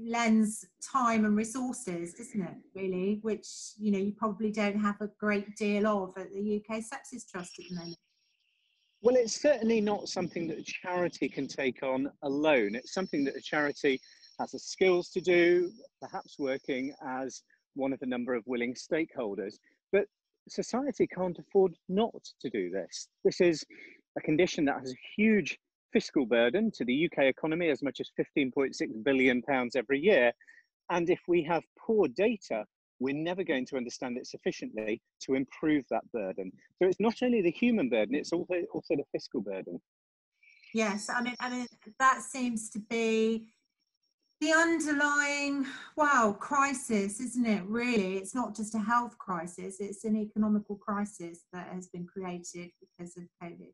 lends 0.00 0.66
time 0.82 1.24
and 1.24 1.36
resources, 1.36 2.14
doesn't 2.14 2.42
it, 2.42 2.56
really? 2.74 3.20
Which, 3.22 3.46
you 3.78 3.92
know, 3.92 3.98
you 3.98 4.10
probably 4.10 4.50
don't 4.50 4.80
have 4.80 5.00
a 5.00 5.08
great 5.20 5.54
deal 5.54 5.86
of 5.86 6.18
at 6.18 6.32
the 6.32 6.56
UK 6.56 6.78
Sepsis 6.78 7.30
Trust 7.30 7.60
at 7.60 7.66
the 7.68 7.76
moment. 7.76 7.96
Well, 9.02 9.16
it's 9.16 9.40
certainly 9.40 9.80
not 9.80 10.10
something 10.10 10.46
that 10.48 10.58
a 10.58 10.62
charity 10.62 11.26
can 11.26 11.48
take 11.48 11.82
on 11.82 12.10
alone. 12.22 12.74
It's 12.74 12.92
something 12.92 13.24
that 13.24 13.34
a 13.34 13.40
charity 13.40 13.98
has 14.38 14.50
the 14.50 14.58
skills 14.58 15.08
to 15.10 15.22
do, 15.22 15.72
perhaps 16.02 16.38
working 16.38 16.92
as 17.06 17.42
one 17.74 17.94
of 17.94 18.02
a 18.02 18.06
number 18.06 18.34
of 18.34 18.46
willing 18.46 18.74
stakeholders. 18.74 19.54
But 19.90 20.04
society 20.50 21.06
can't 21.06 21.38
afford 21.38 21.76
not 21.88 22.22
to 22.42 22.50
do 22.50 22.68
this. 22.68 23.08
This 23.24 23.40
is 23.40 23.64
a 24.18 24.20
condition 24.20 24.66
that 24.66 24.80
has 24.80 24.92
a 24.92 25.00
huge 25.16 25.58
fiscal 25.94 26.26
burden 26.26 26.70
to 26.72 26.84
the 26.84 27.06
UK 27.06 27.24
economy, 27.24 27.70
as 27.70 27.82
much 27.82 28.00
as 28.00 28.10
15.6 28.20 28.74
billion 29.02 29.40
pounds 29.40 29.76
every 29.76 29.98
year. 29.98 30.30
And 30.90 31.08
if 31.08 31.20
we 31.26 31.42
have 31.44 31.62
poor 31.78 32.06
data, 32.06 32.66
we're 33.00 33.14
never 33.14 33.42
going 33.42 33.66
to 33.66 33.76
understand 33.76 34.16
it 34.16 34.26
sufficiently 34.26 35.00
to 35.22 35.34
improve 35.34 35.84
that 35.90 36.10
burden. 36.12 36.52
So 36.78 36.88
it's 36.88 37.00
not 37.00 37.22
only 37.22 37.42
the 37.42 37.50
human 37.50 37.88
burden, 37.88 38.14
it's 38.14 38.32
also 38.32 38.54
also 38.72 38.96
the 38.96 39.04
fiscal 39.12 39.40
burden. 39.40 39.80
Yes, 40.72 41.10
I 41.10 41.22
mean, 41.22 41.34
I 41.40 41.50
mean 41.50 41.66
that 41.98 42.22
seems 42.22 42.70
to 42.70 42.78
be 42.78 43.48
the 44.40 44.52
underlying 44.52 45.66
wow 45.96 46.36
crisis, 46.38 47.20
isn't 47.20 47.46
it? 47.46 47.62
Really, 47.66 48.16
it's 48.18 48.34
not 48.34 48.54
just 48.54 48.74
a 48.74 48.78
health 48.78 49.18
crisis; 49.18 49.80
it's 49.80 50.04
an 50.04 50.16
economical 50.16 50.76
crisis 50.76 51.44
that 51.52 51.68
has 51.72 51.88
been 51.88 52.06
created 52.06 52.70
because 52.80 53.16
of 53.16 53.24
COVID. 53.42 53.72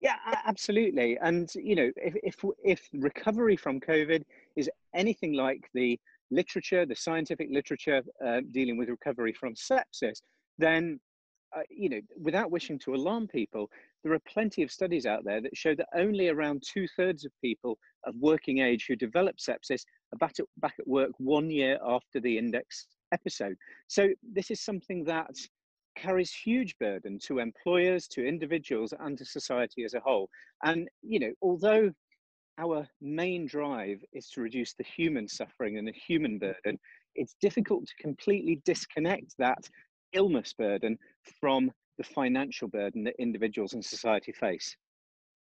Yeah, 0.00 0.16
absolutely. 0.46 1.18
And 1.20 1.50
you 1.54 1.76
know, 1.76 1.90
if 1.96 2.14
if 2.22 2.36
if 2.64 2.88
recovery 2.92 3.56
from 3.56 3.80
COVID 3.80 4.24
is 4.56 4.70
anything 4.94 5.34
like 5.34 5.68
the 5.74 5.98
literature, 6.30 6.86
the 6.86 6.96
scientific 6.96 7.48
literature 7.50 8.02
uh, 8.24 8.40
dealing 8.50 8.76
with 8.76 8.88
recovery 8.88 9.32
from 9.32 9.54
sepsis, 9.54 10.20
then 10.58 11.00
uh, 11.56 11.62
you 11.68 11.88
know, 11.88 12.00
without 12.20 12.50
wishing 12.50 12.78
to 12.78 12.94
alarm 12.94 13.26
people, 13.26 13.68
there 14.04 14.12
are 14.12 14.20
plenty 14.20 14.62
of 14.62 14.70
studies 14.70 15.04
out 15.04 15.24
there 15.24 15.40
that 15.40 15.56
show 15.56 15.74
that 15.74 15.88
only 15.94 16.28
around 16.28 16.62
two 16.64 16.86
thirds 16.96 17.24
of 17.24 17.32
people 17.42 17.76
of 18.06 18.14
working 18.18 18.58
age 18.58 18.86
who 18.86 18.96
develop 18.96 19.36
sepsis 19.36 19.82
are 20.12 20.18
back 20.18 20.34
at, 20.38 20.46
back 20.58 20.74
at 20.78 20.86
work 20.86 21.10
one 21.18 21.50
year 21.50 21.78
after 21.84 22.20
the 22.20 22.38
index 22.38 22.86
episode. 23.12 23.56
So 23.88 24.08
this 24.22 24.50
is 24.50 24.60
something 24.60 25.04
that 25.04 25.34
carries 25.96 26.32
huge 26.32 26.78
burden 26.78 27.18
to 27.26 27.40
employers, 27.40 28.06
to 28.08 28.24
individuals, 28.24 28.94
and 29.00 29.18
to 29.18 29.24
society 29.24 29.84
as 29.84 29.94
a 29.94 30.00
whole. 30.00 30.28
And, 30.64 30.88
you 31.02 31.18
know, 31.18 31.32
although 31.42 31.90
our 32.60 32.86
main 33.00 33.46
drive 33.46 34.04
is 34.12 34.28
to 34.30 34.40
reduce 34.40 34.74
the 34.74 34.84
human 34.84 35.26
suffering 35.26 35.78
and 35.78 35.88
the 35.88 35.92
human 35.92 36.38
burden, 36.38 36.78
it's 37.14 37.34
difficult 37.40 37.86
to 37.86 37.94
completely 38.00 38.60
disconnect 38.64 39.34
that 39.38 39.68
illness 40.12 40.52
burden 40.52 40.98
from 41.40 41.70
the 41.98 42.04
financial 42.04 42.68
burden 42.68 43.04
that 43.04 43.14
individuals 43.18 43.72
and 43.72 43.84
society 43.84 44.32
face. 44.32 44.76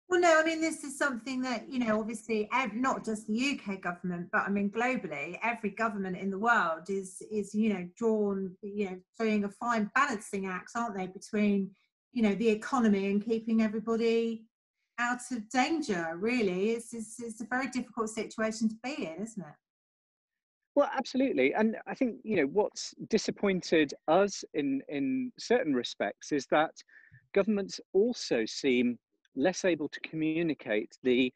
Well, 0.09 0.19
no, 0.19 0.39
I 0.39 0.43
mean, 0.43 0.59
this 0.59 0.83
is 0.83 0.97
something 0.97 1.41
that, 1.43 1.71
you 1.71 1.79
know, 1.79 1.99
obviously, 1.99 2.49
not 2.73 3.05
just 3.05 3.27
the 3.27 3.57
UK 3.57 3.81
government, 3.81 4.27
but 4.31 4.41
I 4.41 4.49
mean, 4.49 4.69
globally, 4.69 5.39
every 5.41 5.69
government 5.69 6.17
in 6.17 6.29
the 6.29 6.37
world 6.37 6.89
is, 6.89 7.21
is 7.31 7.55
you 7.55 7.73
know, 7.73 7.87
drawn, 7.95 8.51
you 8.61 8.89
know, 8.89 8.97
doing 9.17 9.45
a 9.45 9.49
fine 9.49 9.89
balancing 9.95 10.47
act, 10.47 10.71
aren't 10.75 10.97
they, 10.97 11.07
between, 11.07 11.71
you 12.11 12.23
know, 12.23 12.35
the 12.35 12.49
economy 12.49 13.09
and 13.09 13.23
keeping 13.23 13.61
everybody 13.61 14.43
out 15.01 15.31
of 15.31 15.49
danger, 15.49 16.13
really. 16.17 16.71
It's, 16.71 16.93
it's, 16.93 17.19
it's 17.19 17.41
a 17.41 17.45
very 17.45 17.67
difficult 17.67 18.09
situation 18.09 18.69
to 18.69 18.75
be 18.83 19.05
in, 19.05 19.23
isn't 19.23 19.43
it? 19.43 19.55
Well, 20.75 20.89
absolutely, 20.95 21.53
and 21.53 21.75
I 21.85 21.93
think 21.93 22.21
you 22.23 22.37
know 22.37 22.45
what's 22.45 22.93
disappointed 23.09 23.93
us 24.07 24.45
in 24.53 24.81
in 24.87 25.33
certain 25.37 25.73
respects 25.73 26.31
is 26.31 26.45
that 26.49 26.71
governments 27.33 27.81
also 27.91 28.45
seem 28.45 28.97
less 29.35 29.65
able 29.65 29.89
to 29.89 29.99
communicate 29.99 30.97
the 31.03 31.33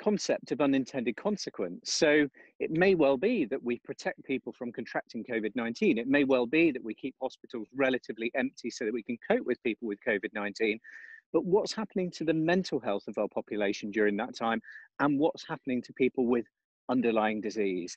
concept 0.00 0.50
of 0.52 0.62
unintended 0.62 1.16
consequence. 1.16 1.92
So 1.92 2.26
it 2.58 2.70
may 2.70 2.94
well 2.94 3.18
be 3.18 3.44
that 3.44 3.62
we 3.62 3.78
protect 3.80 4.24
people 4.24 4.52
from 4.54 4.72
contracting 4.72 5.22
COVID 5.24 5.54
19. 5.54 5.98
It 5.98 6.08
may 6.08 6.24
well 6.24 6.46
be 6.46 6.70
that 6.72 6.82
we 6.82 6.94
keep 6.94 7.14
hospitals 7.20 7.68
relatively 7.74 8.30
empty 8.34 8.70
so 8.70 8.86
that 8.86 8.94
we 8.94 9.02
can 9.02 9.18
cope 9.30 9.44
with 9.44 9.62
people 9.62 9.86
with 9.86 9.98
COVID 10.06 10.30
19. 10.32 10.80
But 11.32 11.44
what's 11.44 11.72
happening 11.72 12.10
to 12.12 12.24
the 12.24 12.34
mental 12.34 12.80
health 12.80 13.04
of 13.08 13.18
our 13.18 13.28
population 13.28 13.90
during 13.90 14.16
that 14.16 14.36
time? 14.36 14.60
And 14.98 15.18
what's 15.18 15.46
happening 15.46 15.82
to 15.82 15.92
people 15.92 16.26
with 16.26 16.44
underlying 16.88 17.40
disease? 17.40 17.96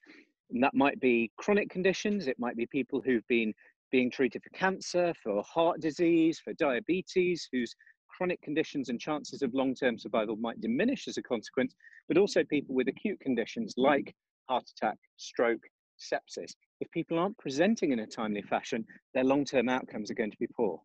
And 0.52 0.64
that 0.64 0.74
might 0.76 1.00
be 1.00 1.32
chronic 1.38 1.70
conditions, 1.70 2.28
it 2.28 2.38
might 2.40 2.56
be 2.56 2.68
people 2.68 3.02
who've 3.02 3.28
been 3.28 3.54
being 3.92 4.12
treated 4.12 4.44
for 4.44 4.50
cancer, 4.58 5.14
for 5.24 5.44
heart 5.44 5.80
disease, 5.80 6.40
for 6.40 6.54
diabetes, 6.54 7.48
whose 7.52 7.76
chronic 8.08 8.42
conditions 8.42 8.90
and 8.90 9.00
chances 9.00 9.42
of 9.42 9.54
long-term 9.54 9.98
survival 9.98 10.36
might 10.36 10.62
diminish 10.62 11.08
as 11.08 11.18
a 11.18 11.24
consequence, 11.24 11.74
but 12.08 12.18
also 12.18 12.44
people 12.44 12.76
with 12.76 12.88
acute 12.88 13.20
conditions 13.20 13.74
like 13.78 14.14
heart 14.48 14.70
attack, 14.70 14.98
stroke, 15.18 15.64
sepsis. 16.00 16.54
If 16.80 16.92
people 16.92 17.18
aren't 17.18 17.38
presenting 17.38 17.92
in 17.92 18.00
a 18.00 18.08
timely 18.08 18.42
fashion, 18.42 18.86
their 19.14 19.24
long-term 19.24 19.70
outcomes 19.70 20.12
are 20.12 20.16
going 20.16 20.32
to 20.32 20.38
be 20.40 20.48
poor. 20.56 20.80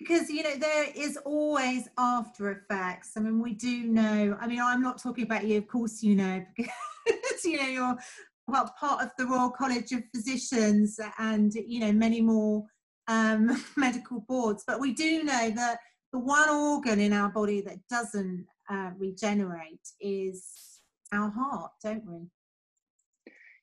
Because 0.00 0.30
you 0.30 0.42
know 0.42 0.56
there 0.56 0.86
is 0.96 1.16
always 1.24 1.88
after 1.98 2.50
effects. 2.50 3.12
I 3.16 3.20
mean, 3.20 3.40
we 3.40 3.52
do 3.52 3.84
know. 3.84 4.36
I 4.40 4.46
mean, 4.48 4.60
I'm 4.60 4.82
not 4.82 5.00
talking 5.00 5.24
about 5.24 5.46
you, 5.46 5.58
of 5.58 5.68
course, 5.68 6.02
you 6.02 6.16
know, 6.16 6.44
because 6.56 7.44
you 7.44 7.58
know 7.58 7.68
you're 7.68 7.96
well 8.48 8.74
part 8.80 9.04
of 9.04 9.12
the 9.18 9.26
Royal 9.26 9.50
College 9.50 9.92
of 9.92 10.02
Physicians 10.14 10.98
and 11.18 11.52
you 11.54 11.80
know 11.80 11.92
many 11.92 12.20
more 12.20 12.64
um, 13.08 13.62
medical 13.76 14.20
boards. 14.20 14.64
But 14.66 14.80
we 14.80 14.94
do 14.94 15.22
know 15.22 15.50
that 15.50 15.78
the 16.12 16.18
one 16.18 16.48
organ 16.48 16.98
in 16.98 17.12
our 17.12 17.28
body 17.28 17.60
that 17.60 17.78
doesn't 17.88 18.46
uh, 18.68 18.90
regenerate 18.98 19.86
is 20.00 20.80
our 21.12 21.30
heart, 21.30 21.72
don't 21.82 22.04
we? 22.06 22.30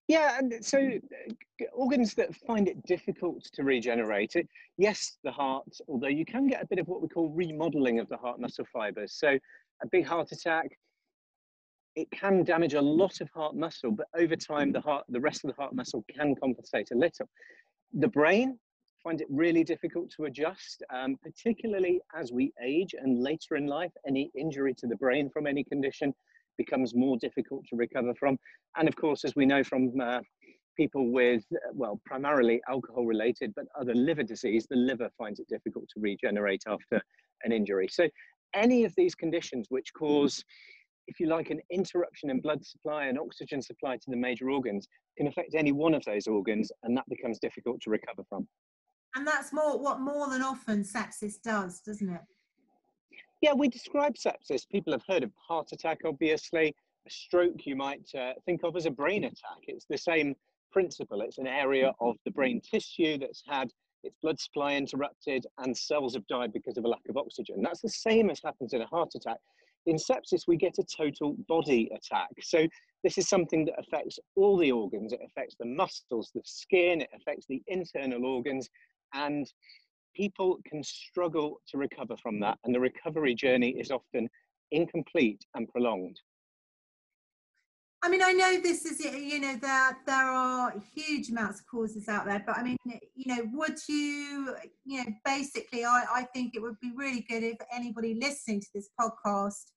Yeah, 0.08 0.38
and 0.38 0.54
so 0.64 0.80
uh, 0.80 1.66
organs 1.74 2.14
that 2.14 2.34
find 2.34 2.68
it 2.70 2.82
difficult 2.84 3.44
to 3.54 3.64
regenerate 3.64 4.36
it, 4.36 4.48
yes, 4.78 5.18
the 5.24 5.32
heart, 5.32 5.68
although 5.90 6.08
you 6.08 6.24
can 6.24 6.48
get 6.48 6.64
a 6.64 6.68
bit 6.68 6.80
of 6.80 6.88
what 6.88 7.02
we 7.02 7.10
call 7.10 7.30
remodeling 7.30 8.00
of 8.00 8.08
the 8.08 8.16
heart 8.16 8.40
muscle 8.40 8.66
fibers. 8.72 9.14
So 9.14 9.38
a 9.84 9.88
big 9.92 10.06
heart 10.06 10.32
attack, 10.32 10.78
it 11.96 12.10
can 12.12 12.44
damage 12.44 12.74
a 12.74 12.82
lot 12.82 13.20
of 13.20 13.30
heart 13.32 13.56
muscle, 13.56 13.92
but 13.92 14.08
over 14.18 14.36
time 14.38 14.72
the 14.72 14.80
heart, 14.80 15.04
the 15.10 15.20
rest 15.20 15.44
of 15.44 15.50
the 15.50 15.62
heart 15.62 15.76
muscle 15.76 16.06
can 16.16 16.36
compensate 16.36 16.92
a 16.92 16.96
little. 16.96 17.28
The 17.94 18.08
brain, 18.08 18.58
find 19.04 19.20
it 19.20 19.28
really 19.30 19.64
difficult 19.64 20.10
to 20.12 20.26
adjust, 20.26 20.84
um, 20.90 21.18
particularly 21.22 22.00
as 22.16 22.32
we 22.32 22.54
age 22.64 22.96
and 22.98 23.20
later 23.22 23.58
in 23.58 23.68
life, 23.68 23.92
any 24.08 24.32
injury 24.36 24.74
to 24.76 24.88
the 24.88 24.96
brain 24.96 25.30
from 25.30 25.48
any 25.48 25.66
condition 25.66 26.14
becomes 26.58 26.96
more 26.96 27.18
difficult 27.18 27.66
to 27.70 27.76
recover 27.76 28.14
from. 28.16 28.38
And 28.78 28.88
of 28.88 28.96
course, 28.96 29.24
as 29.24 29.36
we 29.36 29.46
know 29.46 29.64
from 29.64 29.92
uh, 30.02 30.20
people 30.76 31.12
with, 31.12 31.44
well, 31.74 32.00
primarily 32.06 32.62
alcohol 32.70 33.06
related, 33.06 33.54
but 33.56 33.66
other 33.80 33.96
liver 33.96 34.24
disease, 34.24 34.68
the 34.70 34.76
liver 34.78 35.10
finds 35.18 35.40
it 35.40 35.48
difficult 35.50 35.86
to 35.94 36.00
regenerate 36.00 36.64
after 36.68 37.02
an 37.44 37.52
injury. 37.52 37.88
So 37.90 38.08
any 38.54 38.86
of 38.86 38.94
these 38.96 39.16
conditions 39.16 39.68
which 39.70 39.94
cause 39.94 40.44
if 41.08 41.20
you 41.20 41.28
like, 41.28 41.50
an 41.50 41.62
interruption 41.72 42.30
in 42.30 42.42
blood 42.42 42.66
supply 42.66 43.06
and 43.06 43.18
oxygen 43.18 43.62
supply 43.62 43.96
to 43.96 44.10
the 44.10 44.18
major 44.18 44.50
organs 44.50 44.88
can 45.18 45.28
affect 45.28 45.56
any 45.56 45.72
one 45.72 45.94
of 45.94 46.04
those 46.04 46.28
organs, 46.28 46.72
and 46.84 46.96
that 46.96 47.06
becomes 47.10 47.40
difficult 47.40 47.82
to 47.82 47.90
recover 47.90 48.24
from. 48.30 48.48
And 49.16 49.26
that's 49.26 49.54
more 49.54 49.80
what 49.80 50.00
more 50.00 50.30
than 50.30 50.42
often 50.42 50.84
sepsis 50.84 51.42
does, 51.42 51.80
doesn't 51.80 52.10
it? 52.10 52.22
Yeah, 53.42 53.54
we 53.54 53.68
describe 53.68 54.16
sepsis. 54.16 54.68
People 54.68 54.94
have 54.94 55.04
heard 55.08 55.24
of 55.24 55.32
heart 55.36 55.70
attack, 55.72 56.00
obviously. 56.06 56.74
A 57.06 57.10
stroke 57.10 57.66
you 57.66 57.76
might 57.76 58.10
uh, 58.18 58.34
think 58.46 58.62
of 58.64 58.76
as 58.76 58.88
a 58.88 58.92
brain 58.92 59.26
attack. 59.26 59.60
It's 59.68 59.86
the 59.88 59.98
same 59.98 60.36
principle. 60.72 61.22
It's 61.22 61.38
an 61.38 61.48
area 61.48 61.94
of 62.02 62.16
the 62.26 62.32
brain 62.32 62.60
tissue 62.62 63.18
that's 63.20 63.44
had 63.48 63.72
its 64.04 64.16
blood 64.22 64.40
supply 64.40 64.76
interrupted 64.76 65.46
and 65.60 65.78
cells 65.78 66.16
have 66.16 66.26
died 66.28 66.52
because 66.52 66.78
of 66.78 66.86
a 66.86 66.88
lack 66.88 67.08
of 67.10 67.18
oxygen. 67.18 67.62
That's 67.62 67.82
the 67.82 67.90
same 67.90 68.30
as 68.30 68.40
happens 68.44 68.74
in 68.74 68.82
a 68.82 68.88
heart 68.88 69.12
attack. 69.16 69.38
In 69.86 69.96
sepsis, 69.96 70.48
we 70.48 70.58
get 70.58 70.80
a 70.80 70.84
total 70.84 71.36
body 71.48 71.90
attack. 71.96 72.30
So 72.42 72.68
this 73.04 73.18
is 73.18 73.30
something 73.30 73.66
that 73.66 73.76
affects 73.78 74.20
all 74.36 74.58
the 74.58 74.72
organs. 74.72 75.14
It 75.14 75.22
affects 75.24 75.56
the 75.60 75.66
muscles, 75.66 76.32
the 76.34 76.42
skin, 76.44 77.02
it 77.02 77.10
affects 77.16 77.46
the 77.48 77.62
internal 77.68 78.26
organs, 78.26 78.70
and 79.14 79.48
people 80.18 80.58
can 80.66 80.84
struggle 80.84 81.62
to 81.70 81.78
recover 81.78 82.18
from 82.18 82.40
that 82.40 82.58
and 82.64 82.74
the 82.74 82.80
recovery 82.80 83.36
journey 83.36 83.70
is 83.70 83.92
often 83.92 84.28
incomplete 84.72 85.46
and 85.56 85.70
prolonged 85.70 86.20
I 88.04 88.10
mean, 88.10 88.22
I 88.24 88.32
know 88.32 88.62
this 88.62 88.86
is, 88.86 89.04
you 89.04 89.40
know, 89.40 89.58
there 89.60 89.98
there 90.06 90.30
are 90.30 90.72
huge 90.94 91.30
amounts 91.30 91.62
of 91.62 91.68
causes 91.68 92.08
out 92.08 92.26
there, 92.26 92.44
but 92.46 92.56
I 92.56 92.64
mean, 92.64 92.78
you 92.86 93.26
know, 93.26 93.42
would 93.54 93.78
you, 93.90 94.56
you 94.86 95.04
know, 95.04 95.12
basically, 95.26 95.84
I, 95.84 96.04
I 96.14 96.22
think 96.34 96.54
it 96.56 96.62
would 96.62 96.80
be 96.80 96.92
really 96.96 97.26
good 97.28 97.44
if 97.44 97.58
anybody 97.74 98.14
listening 98.14 98.62
to 98.62 98.68
this 98.76 98.90
podcast 99.02 99.72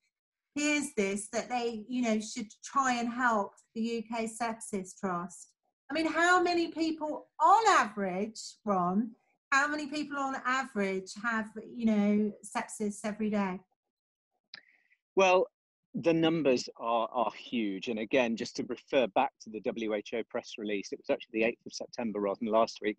hears 0.53 0.89
this 0.95 1.29
that 1.33 1.49
they, 1.49 1.83
you 1.89 2.03
know, 2.03 2.19
should 2.19 2.47
try 2.63 2.93
and 2.93 3.09
help 3.09 3.53
the 3.73 4.05
UK 4.05 4.29
Sepsis 4.29 4.91
Trust. 4.99 5.49
I 5.89 5.93
mean, 5.93 6.05
how 6.05 6.41
many 6.41 6.67
people 6.69 7.27
on 7.41 7.63
average, 7.67 8.39
Ron, 8.63 9.11
how 9.51 9.67
many 9.67 9.87
people 9.87 10.17
on 10.17 10.35
average 10.45 11.11
have, 11.21 11.49
you 11.75 11.85
know, 11.85 12.31
sepsis 12.43 12.99
every 13.03 13.29
day? 13.29 13.59
Well, 15.15 15.47
the 15.93 16.13
numbers 16.13 16.69
are, 16.77 17.09
are 17.11 17.31
huge. 17.37 17.89
And 17.89 17.99
again, 17.99 18.37
just 18.37 18.55
to 18.55 18.63
refer 18.63 19.07
back 19.07 19.31
to 19.41 19.49
the 19.49 19.61
WHO 19.63 20.23
press 20.29 20.53
release, 20.57 20.93
it 20.93 20.99
was 20.99 21.09
actually 21.09 21.41
the 21.41 21.47
8th 21.47 21.65
of 21.65 21.73
September 21.73 22.21
rather 22.21 22.39
than 22.41 22.51
last 22.51 22.79
week. 22.81 22.97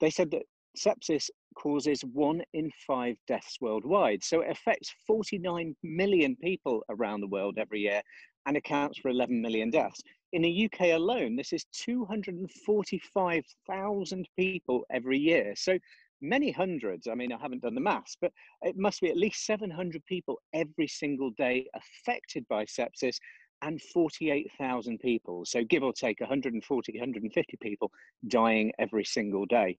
they 0.00 0.10
said 0.10 0.30
that 0.30 0.42
sepsis 0.78 1.28
causes 1.54 2.02
one 2.12 2.42
in 2.54 2.70
five 2.86 3.16
deaths 3.28 3.58
worldwide. 3.60 4.24
So 4.24 4.40
it 4.40 4.50
affects 4.50 4.94
49 5.06 5.76
million 5.82 6.34
people 6.36 6.82
around 6.88 7.20
the 7.20 7.28
world 7.28 7.58
every 7.58 7.80
year 7.80 8.00
and 8.46 8.56
accounts 8.56 8.98
for 8.98 9.10
11 9.10 9.40
million 9.40 9.70
deaths. 9.70 10.00
In 10.32 10.42
the 10.42 10.64
UK 10.64 10.80
alone, 10.92 11.36
this 11.36 11.52
is 11.52 11.66
245,000 11.72 14.28
people 14.36 14.84
every 14.90 15.18
year. 15.18 15.54
So 15.54 15.78
many 16.22 16.50
hundreds. 16.50 17.06
I 17.06 17.14
mean, 17.14 17.32
I 17.32 17.38
haven't 17.38 17.62
done 17.62 17.74
the 17.74 17.80
maths, 17.80 18.16
but 18.20 18.32
it 18.62 18.78
must 18.78 19.02
be 19.02 19.10
at 19.10 19.16
least 19.16 19.44
700 19.44 20.04
people 20.06 20.40
every 20.54 20.86
single 20.86 21.30
day 21.30 21.66
affected 21.74 22.46
by 22.48 22.64
sepsis 22.64 23.18
and 23.60 23.80
48,000 23.80 24.98
people. 24.98 25.44
So 25.44 25.64
give 25.64 25.82
or 25.82 25.92
take 25.92 26.20
140, 26.20 26.92
150 26.92 27.58
people 27.60 27.90
dying 28.28 28.72
every 28.78 29.04
single 29.04 29.46
day. 29.46 29.76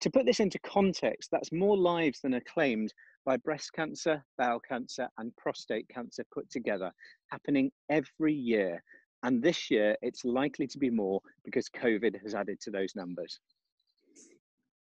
To 0.00 0.10
put 0.10 0.26
this 0.26 0.40
into 0.40 0.58
context, 0.58 1.30
that's 1.30 1.52
more 1.52 1.76
lives 1.76 2.20
than 2.20 2.34
are 2.34 2.42
claimed 2.52 2.92
by 3.24 3.36
breast 3.38 3.72
cancer, 3.72 4.22
bowel 4.36 4.60
cancer, 4.60 5.08
and 5.18 5.34
prostate 5.36 5.88
cancer 5.88 6.24
put 6.32 6.50
together, 6.50 6.92
happening 7.30 7.70
every 7.88 8.34
year. 8.34 8.82
And 9.24 9.42
this 9.42 9.70
year, 9.70 9.96
it's 10.02 10.24
likely 10.24 10.66
to 10.66 10.78
be 10.78 10.90
more 10.90 11.20
because 11.44 11.68
COVID 11.70 12.22
has 12.22 12.34
added 12.34 12.60
to 12.60 12.70
those 12.70 12.94
numbers. 12.94 13.40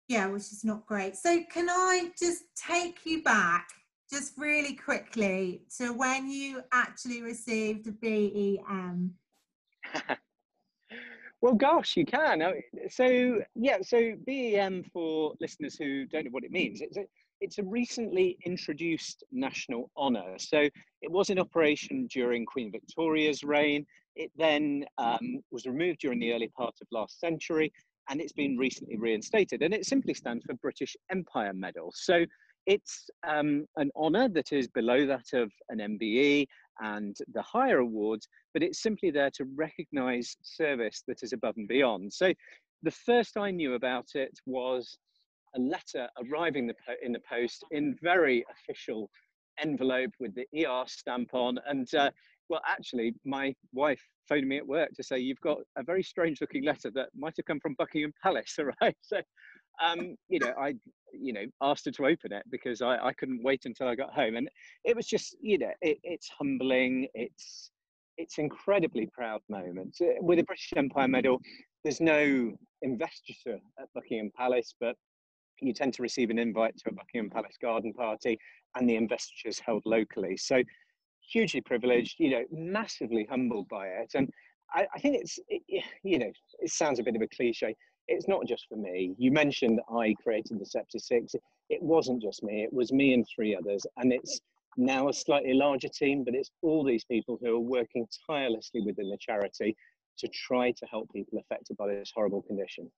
Yeah, 0.08 0.28
which 0.28 0.52
is 0.52 0.64
not 0.64 0.87
great. 0.87 1.16
So, 1.16 1.42
can 1.52 1.68
I 1.68 2.12
just 2.18 2.44
take 2.56 3.00
you 3.04 3.25
back 3.25 3.68
just 4.10 4.34
really 4.38 4.75
quickly 4.75 5.62
to 5.78 5.92
when 5.92 6.30
you 6.30 6.62
actually 6.72 7.22
received 7.22 7.88
a 7.88 7.92
BEM? 7.92 9.14
well, 11.40 11.54
gosh, 11.54 11.96
you 11.96 12.06
can. 12.06 12.40
So, 12.88 13.40
yeah, 13.56 13.78
so 13.82 14.12
BEM 14.26 14.84
for 14.92 15.34
listeners 15.40 15.76
who 15.76 16.06
don't 16.06 16.25
know 16.25 16.30
what 16.30 16.44
it 16.44 16.52
means, 16.52 16.80
it's 16.80 16.96
a, 16.96 17.04
it's 17.40 17.58
a 17.58 17.64
recently 17.64 18.38
introduced 18.46 19.25
national 19.32 19.90
honour. 19.96 20.34
So, 20.38 20.68
it 21.02 21.10
was 21.10 21.30
in 21.30 21.38
operation 21.40 22.06
during 22.06 22.46
Queen 22.46 22.70
Victoria's 22.70 23.42
reign. 23.42 23.87
It 24.20 24.30
then 24.36 24.84
um, 24.98 25.40
was 25.50 25.64
removed 25.64 26.00
during 26.00 26.18
the 26.18 26.34
early 26.34 26.48
part 26.48 26.74
of 26.82 26.88
last 26.92 27.18
century 27.20 27.72
and 28.10 28.20
it's 28.20 28.34
been 28.34 28.58
recently 28.58 28.98
reinstated. 28.98 29.62
And 29.62 29.72
it 29.72 29.86
simply 29.86 30.12
stands 30.12 30.44
for 30.44 30.52
British 30.56 30.94
Empire 31.10 31.54
Medal. 31.54 31.90
So 31.94 32.26
it's 32.66 33.08
um, 33.26 33.64
an 33.76 33.90
honour 33.96 34.28
that 34.28 34.52
is 34.52 34.68
below 34.68 35.06
that 35.06 35.32
of 35.32 35.50
an 35.70 35.78
MBE 35.78 36.46
and 36.82 37.16
the 37.32 37.40
higher 37.40 37.78
awards, 37.78 38.28
but 38.52 38.62
it's 38.62 38.82
simply 38.82 39.10
there 39.10 39.30
to 39.36 39.46
recognise 39.54 40.36
service 40.42 41.02
that 41.08 41.22
is 41.22 41.32
above 41.32 41.54
and 41.56 41.66
beyond. 41.66 42.12
So 42.12 42.34
the 42.82 42.90
first 42.90 43.38
I 43.38 43.50
knew 43.50 43.72
about 43.72 44.08
it 44.14 44.38
was 44.44 44.98
a 45.56 45.60
letter 45.60 46.08
arriving 46.22 46.70
in 47.02 47.12
the 47.12 47.22
post 47.26 47.64
in 47.70 47.96
very 48.02 48.44
official 48.50 49.08
envelope 49.58 50.12
with 50.20 50.34
the 50.34 50.66
ER 50.66 50.84
stamp 50.86 51.30
on. 51.32 51.58
And 51.66 51.92
uh, 51.94 52.10
well, 52.50 52.61
actually, 52.66 53.14
my 53.25 53.54
wife 53.73 54.02
phoned 54.28 54.47
me 54.47 54.59
at 54.59 54.66
work 54.66 54.90
to 54.97 55.02
say 55.04 55.19
you've 55.19 55.40
got 55.40 55.59
a 55.76 55.85
very 55.85 56.02
strange 56.02 56.40
looking 56.40 56.64
letter 56.64 56.90
that 56.90 57.09
might 57.16 57.37
have 57.37 57.47
come 57.47 57.61
from 57.61 57.75
Buckingham 57.78 58.12
Palace, 58.23 58.57
all 58.59 58.66
right? 58.83 58.97
So, 59.00 59.23
um, 59.83 60.16
you 60.28 60.40
know, 60.40 60.52
I, 60.61 60.75
you 61.12 61.33
know, 61.33 61.45
asked 61.62 61.85
her 61.87 61.92
to 61.92 62.07
open 62.07 62.33
it 62.33 62.42
because 62.50 62.83
I, 62.83 62.99
I 62.99 63.12
couldn't 63.14 63.42
wait 63.45 63.62
until 63.64 63.87
I 63.87 63.95
got 63.95 64.12
home, 64.12 64.37
and 64.37 64.50
it 64.85 64.97
was 64.97 65.07
just, 65.07 65.37
you 65.40 65.59
know, 65.59 65.71
it, 65.80 65.99
it's 66.02 66.28
humbling. 66.28 67.07
It's 67.14 67.71
it's 68.19 68.37
incredibly 68.38 69.07
proud 69.07 69.40
moment 69.49 69.97
uh, 70.02 70.21
with 70.21 70.38
a 70.40 70.42
British 70.42 70.73
Empire 70.76 71.09
Medal. 71.09 71.40
There's 71.85 72.00
no 72.00 72.52
investiture 72.83 73.59
at 73.80 73.88
Buckingham 73.95 74.30
Palace, 74.37 74.75
but 74.78 74.95
you 75.62 75.73
tend 75.73 75.95
to 75.95 76.02
receive 76.02 76.30
an 76.30 76.38
invite 76.38 76.76
to 76.78 76.90
a 76.90 76.92
Buckingham 76.92 77.30
Palace 77.30 77.57
garden 77.61 77.92
party, 77.92 78.38
and 78.76 78.88
the 78.88 78.97
investiture 78.97 79.49
is 79.49 79.59
held 79.59 79.83
locally. 79.87 80.37
So 80.37 80.62
hugely 81.30 81.60
privileged, 81.60 82.16
you 82.18 82.30
know, 82.30 82.44
massively 82.50 83.26
humbled 83.30 83.68
by 83.68 83.87
it. 83.87 84.12
And 84.14 84.28
I, 84.75 84.87
I 84.94 84.99
think 85.00 85.16
it's, 85.20 85.38
it, 85.49 85.84
you 86.02 86.19
know, 86.19 86.30
it 86.60 86.71
sounds 86.71 86.99
a 86.99 87.02
bit 87.02 87.16
of 87.16 87.23
a 87.23 87.28
cliche. 87.28 87.75
It's 88.08 88.28
not 88.28 88.47
just 88.47 88.66
for 88.69 88.76
me. 88.76 89.14
You 89.19 89.30
mentioned 89.30 89.80
I 89.88 90.14
created 90.23 90.58
the 90.58 90.64
Sepsis 90.64 91.02
Six. 91.02 91.34
It 91.69 91.82
wasn't 91.82 92.21
just 92.21 92.43
me, 92.43 92.64
it 92.64 92.73
was 92.73 92.93
me 92.93 93.14
and 93.14 93.26
three 93.34 93.54
others. 93.54 93.86
And 93.97 94.12
it's 94.12 94.40
now 94.76 95.08
a 95.08 95.12
slightly 95.12 95.54
larger 95.54 95.88
team, 95.88 96.25
but 96.25 96.34
it's 96.34 96.50
all 96.62 96.84
these 96.84 97.04
people 97.04 97.38
who 97.40 97.54
are 97.54 97.60
working 97.60 98.06
tirelessly 98.26 98.80
within 98.80 99.08
the 99.10 99.19
charity 99.21 99.76
to 100.19 100.28
try 100.28 100.73
to 100.73 100.86
help 100.86 101.10
people 101.12 101.38
affected 101.38 101.76
by 101.76 101.88
this 101.88 102.12
horrible 102.14 102.43
condition. 102.43 102.90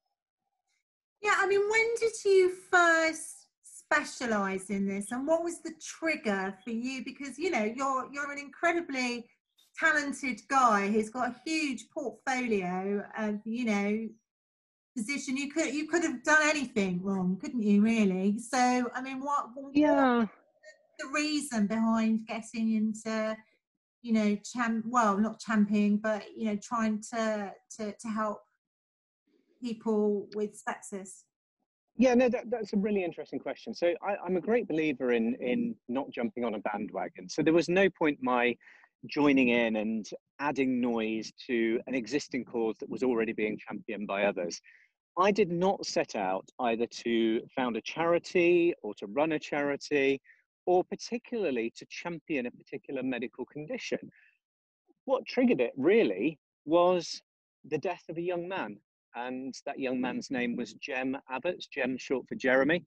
Yeah, 1.22 1.34
I 1.38 1.46
mean, 1.46 1.60
when 1.70 1.94
did 2.00 2.12
you 2.24 2.50
first 2.70 3.41
specialize 3.92 4.70
in 4.70 4.86
this 4.86 5.12
and 5.12 5.26
what 5.26 5.44
was 5.44 5.60
the 5.60 5.72
trigger 5.80 6.54
for 6.64 6.70
you? 6.70 7.04
Because 7.04 7.38
you 7.38 7.50
know 7.50 7.64
you're 7.64 8.08
you're 8.12 8.30
an 8.30 8.38
incredibly 8.38 9.26
talented 9.78 10.40
guy 10.48 10.90
who's 10.90 11.10
got 11.10 11.30
a 11.30 11.36
huge 11.44 11.86
portfolio 11.90 13.04
of 13.18 13.40
you 13.44 13.64
know 13.64 14.08
position. 14.96 15.36
You 15.36 15.50
could 15.50 15.74
you 15.74 15.86
could 15.86 16.02
have 16.04 16.22
done 16.22 16.42
anything 16.42 17.02
wrong 17.02 17.38
couldn't 17.40 17.62
you 17.62 17.82
really? 17.82 18.38
So 18.38 18.90
i 18.94 19.02
mean 19.02 19.20
what, 19.20 19.46
yeah. 19.72 20.26
the 20.98 21.08
reason 21.08 21.66
behind 21.66 22.26
getting 22.26 22.74
into 22.74 23.36
you 24.02 24.12
know 24.12 24.36
champ 24.36 24.84
well 24.88 25.16
not 25.16 25.38
championing 25.38 25.98
but 25.98 26.24
you 26.36 26.46
know 26.46 26.58
trying 26.60 27.00
to 27.14 27.52
to, 27.76 27.92
to 27.92 28.08
help 28.08 28.42
people 29.62 30.28
with 30.34 30.60
sepsis 30.60 31.22
yeah, 31.96 32.14
no, 32.14 32.28
that, 32.28 32.50
that's 32.50 32.72
a 32.72 32.76
really 32.76 33.04
interesting 33.04 33.38
question. 33.38 33.74
So 33.74 33.94
I, 34.02 34.16
am 34.26 34.36
a 34.36 34.40
great 34.40 34.66
believer 34.66 35.12
in 35.12 35.34
in 35.36 35.74
not 35.88 36.10
jumping 36.10 36.44
on 36.44 36.54
a 36.54 36.58
bandwagon. 36.60 37.28
So 37.28 37.42
there 37.42 37.52
was 37.52 37.68
no 37.68 37.90
point 37.90 38.18
my 38.22 38.56
joining 39.06 39.48
in 39.48 39.76
and 39.76 40.08
adding 40.38 40.80
noise 40.80 41.32
to 41.46 41.80
an 41.86 41.94
existing 41.94 42.44
cause 42.44 42.76
that 42.78 42.88
was 42.88 43.02
already 43.02 43.32
being 43.32 43.58
championed 43.58 44.06
by 44.06 44.24
others. 44.24 44.60
I 45.18 45.30
did 45.30 45.50
not 45.50 45.84
set 45.84 46.16
out 46.16 46.48
either 46.60 46.86
to 46.86 47.42
found 47.54 47.76
a 47.76 47.82
charity 47.82 48.74
or 48.82 48.94
to 48.94 49.06
run 49.06 49.32
a 49.32 49.38
charity 49.38 50.20
or 50.64 50.84
particularly 50.84 51.72
to 51.76 51.86
champion 51.86 52.46
a 52.46 52.50
particular 52.50 53.02
medical 53.02 53.44
condition. 53.44 53.98
What 55.04 55.26
triggered 55.26 55.60
it 55.60 55.72
really 55.76 56.38
was 56.64 57.20
the 57.64 57.78
death 57.78 58.04
of 58.08 58.16
a 58.16 58.22
young 58.22 58.48
man 58.48 58.78
and 59.14 59.54
that 59.66 59.78
young 59.78 59.96
hmm. 59.96 60.02
man's 60.02 60.30
name 60.30 60.56
was 60.56 60.74
Jem 60.74 61.16
Abbots, 61.30 61.66
Jem 61.66 61.96
short 61.96 62.26
for 62.28 62.34
Jeremy. 62.34 62.84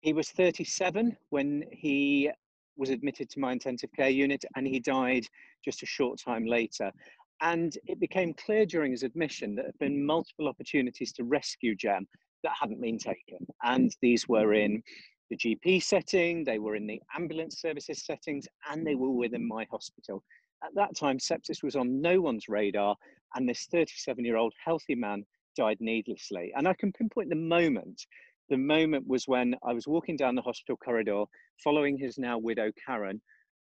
He 0.00 0.12
was 0.12 0.30
37 0.30 1.16
when 1.30 1.64
he 1.72 2.30
was 2.76 2.90
admitted 2.90 3.28
to 3.30 3.40
my 3.40 3.52
intensive 3.52 3.90
care 3.96 4.08
unit 4.08 4.44
and 4.54 4.66
he 4.66 4.78
died 4.78 5.26
just 5.64 5.82
a 5.82 5.86
short 5.86 6.20
time 6.24 6.46
later. 6.46 6.92
And 7.40 7.76
it 7.86 8.00
became 8.00 8.34
clear 8.34 8.66
during 8.66 8.92
his 8.92 9.02
admission 9.02 9.54
that 9.56 9.62
there 9.62 9.72
had 9.72 9.78
been 9.78 10.04
multiple 10.04 10.48
opportunities 10.48 11.12
to 11.14 11.24
rescue 11.24 11.74
Jem 11.74 12.06
that 12.44 12.52
hadn't 12.58 12.80
been 12.80 12.98
taken. 12.98 13.46
And 13.62 13.94
these 14.00 14.28
were 14.28 14.54
in 14.54 14.82
the 15.30 15.36
GP 15.36 15.82
setting, 15.82 16.44
they 16.44 16.58
were 16.58 16.76
in 16.76 16.86
the 16.86 17.00
ambulance 17.14 17.60
services 17.60 18.04
settings, 18.04 18.46
and 18.70 18.86
they 18.86 18.94
were 18.94 19.10
within 19.10 19.46
my 19.46 19.66
hospital. 19.70 20.22
At 20.64 20.74
that 20.74 20.96
time, 20.96 21.18
sepsis 21.18 21.62
was 21.62 21.76
on 21.76 22.00
no 22.00 22.20
one's 22.20 22.48
radar, 22.48 22.96
and 23.34 23.48
this 23.48 23.66
37 23.70 24.24
year 24.24 24.36
old 24.36 24.54
healthy 24.64 24.94
man 24.94 25.24
died 25.58 25.76
needlessly. 25.80 26.52
And 26.56 26.68
I 26.68 26.74
can 26.74 26.92
pinpoint 26.92 27.28
the 27.28 27.36
moment. 27.36 28.06
The 28.48 28.56
moment 28.56 29.06
was 29.06 29.26
when 29.26 29.56
I 29.66 29.72
was 29.74 29.88
walking 29.88 30.16
down 30.16 30.36
the 30.36 30.42
hospital 30.42 30.76
corridor, 30.76 31.24
following 31.62 31.98
his 31.98 32.16
now 32.16 32.38
widow 32.38 32.70
Karen, 32.86 33.20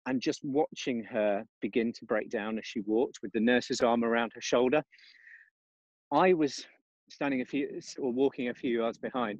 and 0.07 0.21
just 0.21 0.41
watching 0.45 1.05
her 1.05 1.45
begin 1.63 1.93
to 1.93 2.05
break 2.05 2.29
down 2.29 2.59
as 2.59 2.67
she 2.67 2.81
walked 2.81 3.21
with 3.23 3.33
the 3.33 3.41
nurse's 3.41 3.81
arm 3.81 4.05
around 4.05 4.33
her 4.35 4.41
shoulder. 4.41 4.83
I 6.13 6.35
was 6.35 6.67
standing 7.09 7.41
a 7.41 7.45
few 7.45 7.81
or 7.99 8.13
walking 8.13 8.49
a 8.49 8.55
few 8.55 8.77
yards 8.77 8.99
behind, 8.99 9.39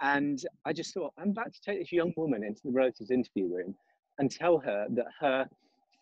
and 0.00 0.38
I 0.64 0.72
just 0.72 0.92
thought, 0.94 1.12
I'm 1.18 1.30
about 1.30 1.52
to 1.54 1.60
take 1.64 1.80
this 1.80 1.90
young 1.90 2.12
woman 2.16 2.44
into 2.44 2.60
the 2.64 2.70
relatives 2.70 3.10
interview 3.10 3.48
room 3.52 3.74
and 4.18 4.30
tell 4.30 4.58
her 4.58 4.86
that 4.90 5.06
her 5.20 5.48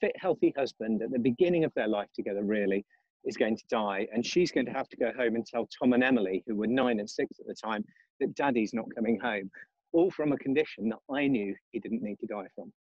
fit, 0.00 0.12
healthy 0.16 0.52
husband 0.56 1.00
at 1.00 1.12
the 1.12 1.18
beginning 1.18 1.64
of 1.64 1.72
their 1.74 1.88
life 1.88 2.08
together, 2.14 2.42
really, 2.42 2.84
is 3.24 3.36
going 3.36 3.56
to 3.56 3.64
die, 3.70 4.06
and 4.12 4.24
she's 4.24 4.50
going 4.50 4.66
to 4.66 4.72
have 4.72 4.88
to 4.88 4.96
go 4.96 5.12
home 5.16 5.36
and 5.36 5.46
tell 5.46 5.68
Tom 5.78 5.92
and 5.92 6.02
Emily, 6.02 6.42
who 6.46 6.56
were 6.56 6.66
nine 6.66 7.00
and 7.00 7.08
six 7.08 7.38
at 7.40 7.46
the 7.46 7.54
time, 7.54 7.84
that 8.20 8.34
Daddy's 8.34 8.74
not 8.74 8.86
coming 8.94 9.18
home, 9.20 9.50
all 9.92 10.10
from 10.10 10.32
a 10.32 10.38
condition 10.38 10.88
that 10.88 10.98
I 11.12 11.26
knew 11.26 11.54
he 11.70 11.78
didn't 11.78 12.02
need 12.02 12.18
to 12.20 12.26
die 12.26 12.46
from. 12.54 12.72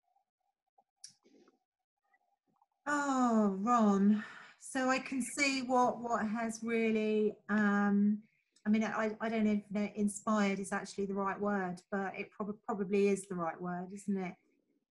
Oh, 2.87 3.55
Ron. 3.59 4.23
So 4.59 4.89
I 4.89 4.99
can 4.99 5.21
see 5.21 5.61
what 5.61 5.99
what 6.01 6.25
has 6.27 6.59
really. 6.63 7.33
Um, 7.49 8.19
I 8.65 8.69
mean, 8.69 8.83
I, 8.83 9.11
I 9.19 9.29
don't 9.29 9.45
know 9.45 9.59
if 9.73 9.91
inspired 9.95 10.59
is 10.59 10.71
actually 10.71 11.07
the 11.07 11.15
right 11.15 11.39
word, 11.39 11.77
but 11.91 12.13
it 12.15 12.29
prob- 12.29 12.57
probably 12.67 13.07
is 13.07 13.25
the 13.27 13.33
right 13.35 13.59
word, 13.59 13.87
isn't 13.91 14.17
it? 14.17 14.33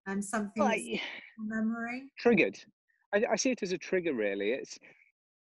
And 0.06 0.16
um, 0.16 0.22
something 0.22 0.62
well, 0.62 0.98
memory 1.38 2.10
triggered. 2.18 2.58
I, 3.14 3.24
I 3.32 3.36
see 3.36 3.50
it 3.50 3.62
as 3.62 3.72
a 3.72 3.78
trigger, 3.78 4.12
really. 4.12 4.50
It's 4.50 4.78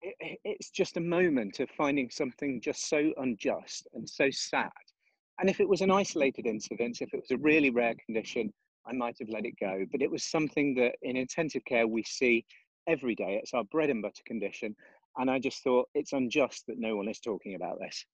it, 0.03 0.39
it's 0.45 0.71
just 0.71 0.97
a 0.97 1.01
moment 1.01 1.61
of 1.61 1.71
finding 1.71 2.11
something 2.11 2.61
just 2.61 2.89
so 2.89 3.13
unjust 3.19 3.89
and 3.95 4.09
so 4.09 4.31
sad 4.31 4.71
And 5.39 5.51
if 5.51 5.61
it 5.61 5.69
was 5.69 5.83
an 5.83 5.91
isolated 5.91 6.47
incident, 6.47 7.03
if 7.03 7.13
it 7.13 7.21
was 7.21 7.31
a 7.31 7.39
really 7.39 7.71
rare 7.71 7.95
condition, 8.07 8.53
I 8.87 8.93
might 8.93 9.17
have 9.21 9.29
let 9.29 9.45
it 9.45 9.59
go. 9.61 9.85
But 9.91 10.03
it 10.03 10.11
was 10.11 10.25
something 10.25 10.75
that 10.77 10.95
in 11.03 11.17
intensive 11.17 11.65
care 11.65 11.87
we 11.87 12.03
see 12.05 12.45
every 12.87 13.15
day. 13.15 13.39
It's 13.43 13.53
our 13.55 13.65
bread 13.65 13.91
and 13.91 14.03
butter 14.03 14.23
condition. 14.27 14.75
And 15.19 15.31
I 15.31 15.39
just 15.39 15.63
thought 15.63 15.89
it's 15.95 16.13
unjust 16.13 16.65
that 16.69 16.79
no 16.79 16.97
one 16.97 17.09
is 17.09 17.21
talking 17.21 17.55
about 17.55 17.79
this. 17.81 18.05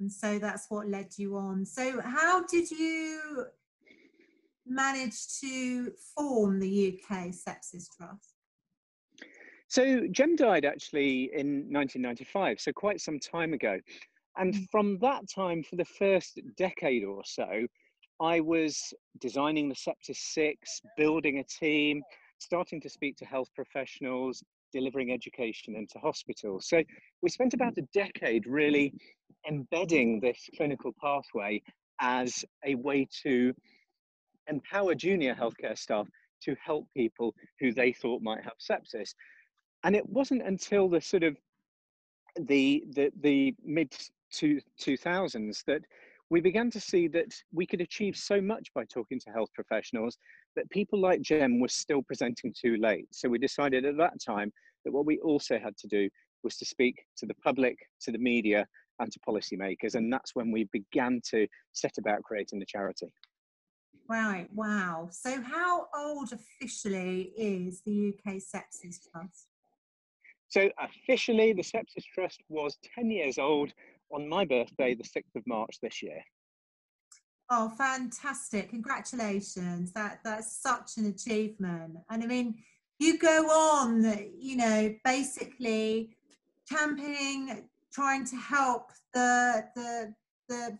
And 0.00 0.10
so 0.10 0.38
that's 0.38 0.66
what 0.68 0.88
led 0.88 1.10
you 1.16 1.36
on. 1.36 1.64
So, 1.64 2.00
how 2.00 2.44
did 2.44 2.70
you 2.70 3.46
manage 4.66 5.38
to 5.40 5.92
form 6.16 6.58
the 6.60 6.98
UK 7.10 7.28
Sepsis 7.28 7.86
Trust? 7.96 8.31
So, 9.72 10.06
Jem 10.08 10.36
died 10.36 10.66
actually 10.66 11.30
in 11.32 11.72
1995, 11.72 12.60
so 12.60 12.72
quite 12.74 13.00
some 13.00 13.18
time 13.18 13.54
ago. 13.54 13.78
And 14.36 14.52
mm. 14.52 14.66
from 14.70 14.98
that 14.98 15.22
time, 15.34 15.62
for 15.62 15.76
the 15.76 15.86
first 15.86 16.38
decade 16.58 17.04
or 17.04 17.22
so, 17.24 17.66
I 18.20 18.40
was 18.40 18.92
designing 19.18 19.70
the 19.70 19.74
Sepsis 19.74 20.18
Six, 20.34 20.82
building 20.98 21.38
a 21.38 21.44
team, 21.44 22.02
starting 22.38 22.82
to 22.82 22.90
speak 22.90 23.16
to 23.16 23.24
health 23.24 23.48
professionals, 23.56 24.42
delivering 24.74 25.10
education 25.10 25.74
into 25.74 25.98
hospitals. 25.98 26.68
So 26.68 26.82
we 27.22 27.30
spent 27.30 27.54
about 27.54 27.78
a 27.78 27.88
decade 27.94 28.46
really 28.46 28.92
embedding 29.48 30.20
this 30.20 30.50
clinical 30.54 30.92
pathway 31.00 31.62
as 31.98 32.44
a 32.66 32.74
way 32.74 33.08
to 33.22 33.54
empower 34.48 34.94
junior 34.94 35.34
healthcare 35.34 35.78
staff 35.78 36.08
to 36.42 36.54
help 36.62 36.86
people 36.94 37.34
who 37.58 37.72
they 37.72 37.90
thought 37.94 38.20
might 38.20 38.42
have 38.44 38.58
sepsis. 38.60 39.14
And 39.84 39.96
it 39.96 40.08
wasn't 40.08 40.42
until 40.42 40.88
the 40.88 41.00
sort 41.00 41.22
of 41.22 41.36
the 42.36 42.84
the, 42.94 43.10
the 43.20 43.54
mid 43.64 43.94
two, 44.32 44.60
2000s 44.80 45.64
that 45.66 45.82
we 46.30 46.40
began 46.40 46.70
to 46.70 46.80
see 46.80 47.08
that 47.08 47.34
we 47.52 47.66
could 47.66 47.82
achieve 47.82 48.16
so 48.16 48.40
much 48.40 48.72
by 48.74 48.84
talking 48.86 49.20
to 49.20 49.30
health 49.30 49.50
professionals 49.54 50.16
that 50.56 50.70
people 50.70 50.98
like 50.98 51.20
Jem 51.20 51.60
were 51.60 51.68
still 51.68 52.02
presenting 52.02 52.54
too 52.58 52.78
late. 52.78 53.06
So 53.10 53.28
we 53.28 53.38
decided 53.38 53.84
at 53.84 53.98
that 53.98 54.14
time 54.24 54.50
that 54.84 54.92
what 54.92 55.04
we 55.04 55.18
also 55.18 55.58
had 55.58 55.76
to 55.76 55.86
do 55.88 56.08
was 56.42 56.56
to 56.56 56.64
speak 56.64 57.04
to 57.18 57.26
the 57.26 57.34
public, 57.34 57.76
to 58.00 58.10
the 58.12 58.18
media, 58.18 58.66
and 58.98 59.12
to 59.12 59.20
policymakers. 59.28 59.94
And 59.94 60.10
that's 60.10 60.34
when 60.34 60.50
we 60.50 60.68
began 60.72 61.20
to 61.30 61.46
set 61.72 61.98
about 61.98 62.22
creating 62.22 62.60
the 62.60 62.66
charity. 62.66 63.12
Right, 64.08 64.48
wow. 64.54 65.08
So, 65.10 65.40
how 65.42 65.86
old 65.94 66.32
officially 66.32 67.32
is 67.36 67.82
the 67.82 68.14
UK 68.14 68.34
Sepsis 68.36 68.96
Trust? 69.10 69.48
So, 70.52 70.68
officially, 70.78 71.54
the 71.54 71.62
Sepsis 71.62 72.04
Trust 72.14 72.42
was 72.50 72.76
10 72.94 73.10
years 73.10 73.38
old 73.38 73.72
on 74.10 74.28
my 74.28 74.44
birthday, 74.44 74.94
the 74.94 75.02
6th 75.02 75.34
of 75.34 75.46
March 75.46 75.78
this 75.82 76.02
year. 76.02 76.22
Oh, 77.48 77.70
fantastic. 77.70 78.68
Congratulations. 78.68 79.92
That 79.92 80.20
that's 80.22 80.60
such 80.62 80.98
an 80.98 81.06
achievement. 81.06 81.96
And 82.10 82.22
I 82.22 82.26
mean, 82.26 82.56
you 82.98 83.18
go 83.18 83.46
on, 83.46 84.30
you 84.38 84.56
know, 84.56 84.94
basically 85.06 86.16
camping, 86.70 87.68
trying 87.90 88.26
to 88.26 88.36
help 88.36 88.90
the 89.14 89.64
the 89.74 90.14
the 90.50 90.78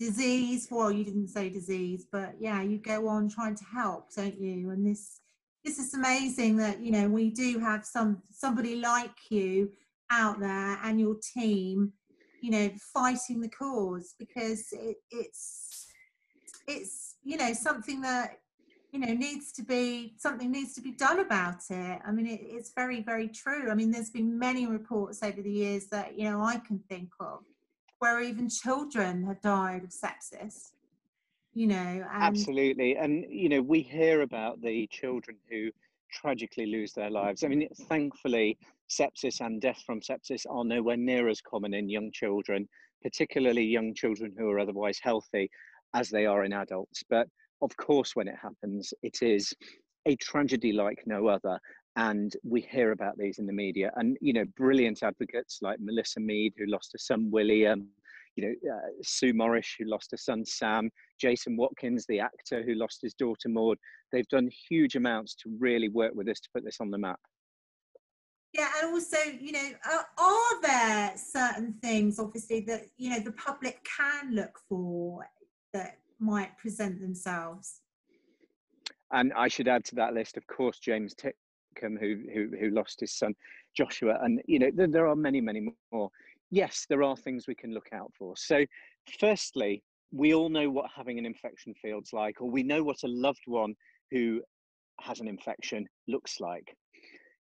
disease. 0.00 0.66
Well, 0.68 0.90
you 0.90 1.04
didn't 1.04 1.28
say 1.28 1.48
disease, 1.48 2.06
but 2.10 2.34
yeah, 2.40 2.60
you 2.60 2.78
go 2.78 3.06
on 3.06 3.28
trying 3.28 3.54
to 3.54 3.64
help, 3.64 4.12
don't 4.14 4.40
you? 4.40 4.70
And 4.70 4.84
this 4.84 5.20
this 5.66 5.78
is 5.80 5.94
amazing 5.94 6.56
that 6.56 6.80
you 6.80 6.92
know 6.92 7.08
we 7.08 7.28
do 7.28 7.58
have 7.58 7.84
some 7.84 8.22
somebody 8.32 8.76
like 8.76 9.30
you 9.30 9.68
out 10.10 10.38
there 10.38 10.78
and 10.84 11.00
your 11.00 11.16
team 11.34 11.92
you 12.40 12.52
know 12.52 12.70
fighting 12.94 13.40
the 13.40 13.48
cause 13.48 14.14
because 14.16 14.68
it, 14.70 14.98
it's 15.10 15.88
it's 16.68 17.16
you 17.24 17.36
know 17.36 17.52
something 17.52 18.00
that 18.00 18.38
you 18.92 19.00
know 19.00 19.12
needs 19.12 19.50
to 19.50 19.62
be 19.64 20.14
something 20.18 20.52
needs 20.52 20.72
to 20.74 20.80
be 20.80 20.92
done 20.92 21.18
about 21.18 21.60
it. 21.68 22.00
I 22.06 22.12
mean 22.12 22.28
it, 22.28 22.40
it's 22.42 22.70
very 22.72 23.02
very 23.02 23.26
true. 23.26 23.68
I 23.68 23.74
mean 23.74 23.90
there's 23.90 24.10
been 24.10 24.38
many 24.38 24.68
reports 24.68 25.20
over 25.24 25.42
the 25.42 25.50
years 25.50 25.86
that 25.88 26.16
you 26.16 26.30
know 26.30 26.40
i 26.42 26.58
can 26.58 26.78
think 26.88 27.10
of 27.18 27.40
where 27.98 28.20
even 28.20 28.48
children 28.48 29.24
have 29.24 29.40
died 29.40 29.82
of 29.82 29.90
sepsis 29.90 30.70
you 31.56 31.66
know 31.66 31.74
and 31.76 32.04
absolutely 32.12 32.96
and 32.96 33.24
you 33.28 33.48
know 33.48 33.62
we 33.62 33.80
hear 33.80 34.20
about 34.20 34.60
the 34.60 34.86
children 34.92 35.36
who 35.50 35.70
tragically 36.12 36.66
lose 36.66 36.92
their 36.92 37.10
lives 37.10 37.42
i 37.42 37.48
mean 37.48 37.66
thankfully 37.88 38.56
sepsis 38.88 39.40
and 39.40 39.60
death 39.60 39.82
from 39.84 40.00
sepsis 40.00 40.46
are 40.48 40.64
nowhere 40.64 40.96
near 40.96 41.28
as 41.28 41.40
common 41.40 41.74
in 41.74 41.88
young 41.88 42.10
children, 42.12 42.68
particularly 43.02 43.64
young 43.64 43.94
children 43.94 44.34
who 44.36 44.48
are 44.50 44.58
otherwise 44.58 44.98
healthy, 45.02 45.50
as 45.94 46.08
they 46.08 46.26
are 46.26 46.44
in 46.44 46.52
adults. 46.52 47.02
But 47.08 47.28
of 47.62 47.76
course, 47.76 48.14
when 48.14 48.28
it 48.28 48.36
happens, 48.40 48.92
it 49.02 49.22
is 49.22 49.52
a 50.06 50.16
tragedy 50.16 50.72
like 50.72 51.02
no 51.06 51.26
other. 51.26 51.58
And 51.96 52.32
we 52.44 52.60
hear 52.60 52.92
about 52.92 53.16
these 53.16 53.38
in 53.38 53.46
the 53.46 53.52
media. 53.52 53.90
And, 53.96 54.18
you 54.20 54.34
know, 54.34 54.44
brilliant 54.56 55.02
advocates 55.02 55.60
like 55.62 55.80
Melissa 55.80 56.20
Mead, 56.20 56.52
who 56.56 56.66
lost 56.66 56.92
her 56.92 56.98
son 56.98 57.30
William, 57.30 57.88
you 58.36 58.44
know, 58.46 58.74
uh, 58.74 58.88
Sue 59.02 59.32
Morris, 59.32 59.74
who 59.78 59.86
lost 59.86 60.10
her 60.10 60.16
son 60.16 60.44
Sam, 60.44 60.90
Jason 61.18 61.56
Watkins, 61.56 62.04
the 62.06 62.20
actor 62.20 62.62
who 62.62 62.74
lost 62.74 63.00
his 63.02 63.14
daughter 63.14 63.48
Maud. 63.48 63.78
They've 64.12 64.28
done 64.28 64.48
huge 64.68 64.94
amounts 64.94 65.34
to 65.36 65.56
really 65.58 65.88
work 65.88 66.12
with 66.14 66.28
us 66.28 66.40
to 66.40 66.48
put 66.54 66.64
this 66.64 66.76
on 66.80 66.90
the 66.90 66.98
map. 66.98 67.18
Yeah, 68.52 68.68
and 68.80 68.92
also, 68.92 69.18
you 69.38 69.52
know, 69.52 69.70
are, 69.90 70.06
are 70.18 70.62
there 70.62 71.12
certain 71.16 71.74
things, 71.82 72.18
obviously, 72.18 72.60
that 72.60 72.86
you 72.96 73.10
know 73.10 73.20
the 73.20 73.32
public 73.32 73.84
can 73.84 74.34
look 74.34 74.58
for 74.68 75.26
that 75.72 75.98
might 76.18 76.56
present 76.56 77.00
themselves? 77.00 77.80
And 79.12 79.32
I 79.34 79.48
should 79.48 79.68
add 79.68 79.84
to 79.86 79.94
that 79.96 80.14
list, 80.14 80.36
of 80.36 80.46
course, 80.46 80.78
James 80.78 81.14
Titcombe, 81.14 82.00
who 82.00 82.22
who, 82.32 82.56
who 82.58 82.70
lost 82.70 83.00
his 83.00 83.12
son 83.12 83.34
Joshua, 83.76 84.18
and 84.22 84.40
you 84.46 84.58
know 84.58 84.70
there, 84.74 84.88
there 84.88 85.06
are 85.06 85.16
many, 85.16 85.40
many 85.40 85.68
more. 85.92 86.10
Yes, 86.50 86.86
there 86.88 87.02
are 87.02 87.16
things 87.16 87.46
we 87.46 87.54
can 87.54 87.74
look 87.74 87.88
out 87.92 88.12
for. 88.18 88.34
So, 88.36 88.64
firstly, 89.18 89.82
we 90.12 90.34
all 90.34 90.48
know 90.48 90.70
what 90.70 90.90
having 90.94 91.18
an 91.18 91.26
infection 91.26 91.74
feels 91.74 92.12
like, 92.12 92.40
or 92.40 92.50
we 92.50 92.62
know 92.62 92.82
what 92.82 93.02
a 93.02 93.08
loved 93.08 93.42
one 93.46 93.74
who 94.10 94.40
has 95.00 95.20
an 95.20 95.28
infection 95.28 95.86
looks 96.06 96.40
like 96.40 96.74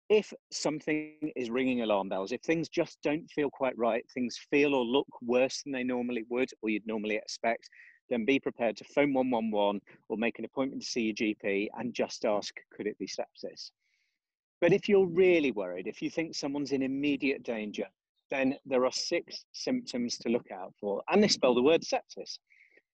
if 0.08 0.32
something 0.52 1.32
is 1.34 1.50
ringing 1.50 1.82
alarm 1.82 2.08
bells, 2.08 2.32
if 2.32 2.40
things 2.42 2.68
just 2.68 2.98
don't 3.02 3.28
feel 3.30 3.50
quite 3.50 3.76
right, 3.76 4.04
things 4.14 4.38
feel 4.50 4.74
or 4.74 4.84
look 4.84 5.08
worse 5.20 5.62
than 5.62 5.72
they 5.72 5.82
normally 5.82 6.24
would 6.28 6.48
or 6.62 6.70
you'd 6.70 6.86
normally 6.86 7.16
expect, 7.16 7.68
then 8.08 8.24
be 8.24 8.38
prepared 8.38 8.76
to 8.76 8.84
phone 8.84 9.12
111 9.12 9.80
or 10.08 10.16
make 10.16 10.38
an 10.38 10.44
appointment 10.44 10.80
to 10.80 10.88
see 10.88 11.02
your 11.02 11.14
GP 11.14 11.68
and 11.78 11.92
just 11.92 12.24
ask, 12.24 12.54
could 12.72 12.86
it 12.86 12.98
be 12.98 13.06
sepsis? 13.06 13.72
But 14.60 14.72
if 14.72 14.88
you're 14.88 15.08
really 15.08 15.50
worried, 15.50 15.88
if 15.88 16.00
you 16.00 16.08
think 16.08 16.34
someone's 16.34 16.72
in 16.72 16.82
immediate 16.82 17.42
danger, 17.42 17.86
then 18.30 18.56
there 18.64 18.84
are 18.84 18.92
six 18.92 19.44
symptoms 19.52 20.18
to 20.18 20.28
look 20.28 20.50
out 20.52 20.72
for, 20.80 21.02
and 21.10 21.22
they 21.22 21.28
spell 21.28 21.54
the 21.54 21.62
word 21.62 21.82
sepsis. 21.82 22.38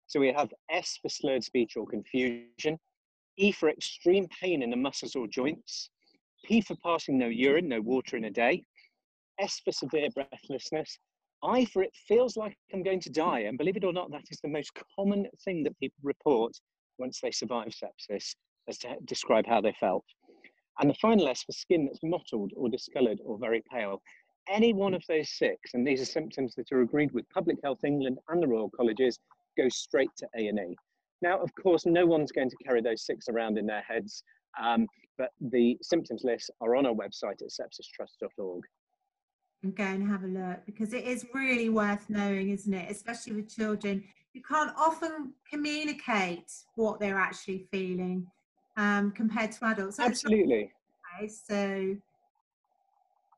So 0.06 0.20
we 0.20 0.32
have 0.32 0.52
S 0.70 0.98
for 1.00 1.08
slurred 1.08 1.44
speech 1.44 1.76
or 1.76 1.86
confusion, 1.86 2.78
E 3.38 3.52
for 3.52 3.70
extreme 3.70 4.28
pain 4.40 4.62
in 4.62 4.70
the 4.70 4.76
muscles 4.76 5.16
or 5.16 5.26
joints, 5.26 5.90
P 6.44 6.60
for 6.60 6.76
passing 6.84 7.18
no 7.18 7.28
urine, 7.28 7.68
no 7.68 7.80
water 7.80 8.16
in 8.16 8.24
a 8.24 8.30
day. 8.30 8.64
S 9.40 9.60
for 9.64 9.72
severe 9.72 10.08
breathlessness. 10.10 10.98
I 11.42 11.64
for 11.64 11.82
it 11.82 11.96
feels 12.06 12.36
like 12.36 12.56
I'm 12.72 12.82
going 12.82 13.00
to 13.00 13.10
die. 13.10 13.40
And 13.40 13.58
believe 13.58 13.76
it 13.76 13.84
or 13.84 13.92
not, 13.92 14.10
that 14.12 14.24
is 14.30 14.38
the 14.42 14.48
most 14.48 14.70
common 14.96 15.26
thing 15.44 15.62
that 15.64 15.78
people 15.78 15.98
report 16.02 16.52
once 16.98 17.20
they 17.20 17.30
survive 17.30 17.68
sepsis, 17.68 18.34
as 18.68 18.78
to 18.78 18.96
describe 19.06 19.46
how 19.46 19.60
they 19.60 19.74
felt. 19.80 20.04
And 20.78 20.88
the 20.88 20.94
final 20.94 21.28
S 21.28 21.42
for 21.42 21.52
skin 21.52 21.86
that's 21.86 21.98
mottled 22.02 22.52
or 22.56 22.68
discoloured 22.68 23.20
or 23.24 23.38
very 23.38 23.62
pale. 23.72 24.00
Any 24.48 24.72
one 24.72 24.94
of 24.94 25.04
those 25.08 25.30
six, 25.30 25.74
and 25.74 25.86
these 25.86 26.00
are 26.00 26.06
symptoms 26.06 26.54
that 26.56 26.72
are 26.72 26.82
agreed 26.82 27.12
with 27.12 27.28
Public 27.30 27.58
Health 27.62 27.84
England 27.84 28.18
and 28.28 28.42
the 28.42 28.48
Royal 28.48 28.70
Colleges, 28.70 29.18
go 29.56 29.68
straight 29.68 30.10
to 30.18 30.28
A&E. 30.36 30.76
Now, 31.22 31.40
of 31.40 31.50
course, 31.54 31.86
no 31.86 32.04
one's 32.04 32.32
going 32.32 32.50
to 32.50 32.56
carry 32.56 32.80
those 32.80 33.06
six 33.06 33.28
around 33.28 33.56
in 33.56 33.66
their 33.66 33.82
heads. 33.82 34.24
Um, 34.60 34.86
but 35.16 35.30
the 35.40 35.78
symptoms 35.82 36.22
lists 36.24 36.50
are 36.60 36.74
on 36.74 36.86
our 36.86 36.94
website 36.94 37.42
at 37.42 37.50
sepsistrust.org. 37.50 38.64
And 39.62 39.74
go 39.76 39.84
and 39.84 40.08
have 40.08 40.24
a 40.24 40.26
look 40.26 40.66
because 40.66 40.92
it 40.92 41.04
is 41.04 41.24
really 41.32 41.68
worth 41.68 42.10
knowing, 42.10 42.50
isn't 42.50 42.74
it? 42.74 42.90
Especially 42.90 43.34
with 43.34 43.54
children. 43.54 44.02
You 44.32 44.42
can't 44.42 44.72
often 44.76 45.34
communicate 45.48 46.50
what 46.74 46.98
they're 46.98 47.18
actually 47.18 47.68
feeling 47.70 48.26
um, 48.76 49.12
compared 49.12 49.52
to 49.52 49.66
adults. 49.66 49.98
So 49.98 50.04
Absolutely. 50.04 50.72
Okay, 51.20 51.28
so 51.28 51.96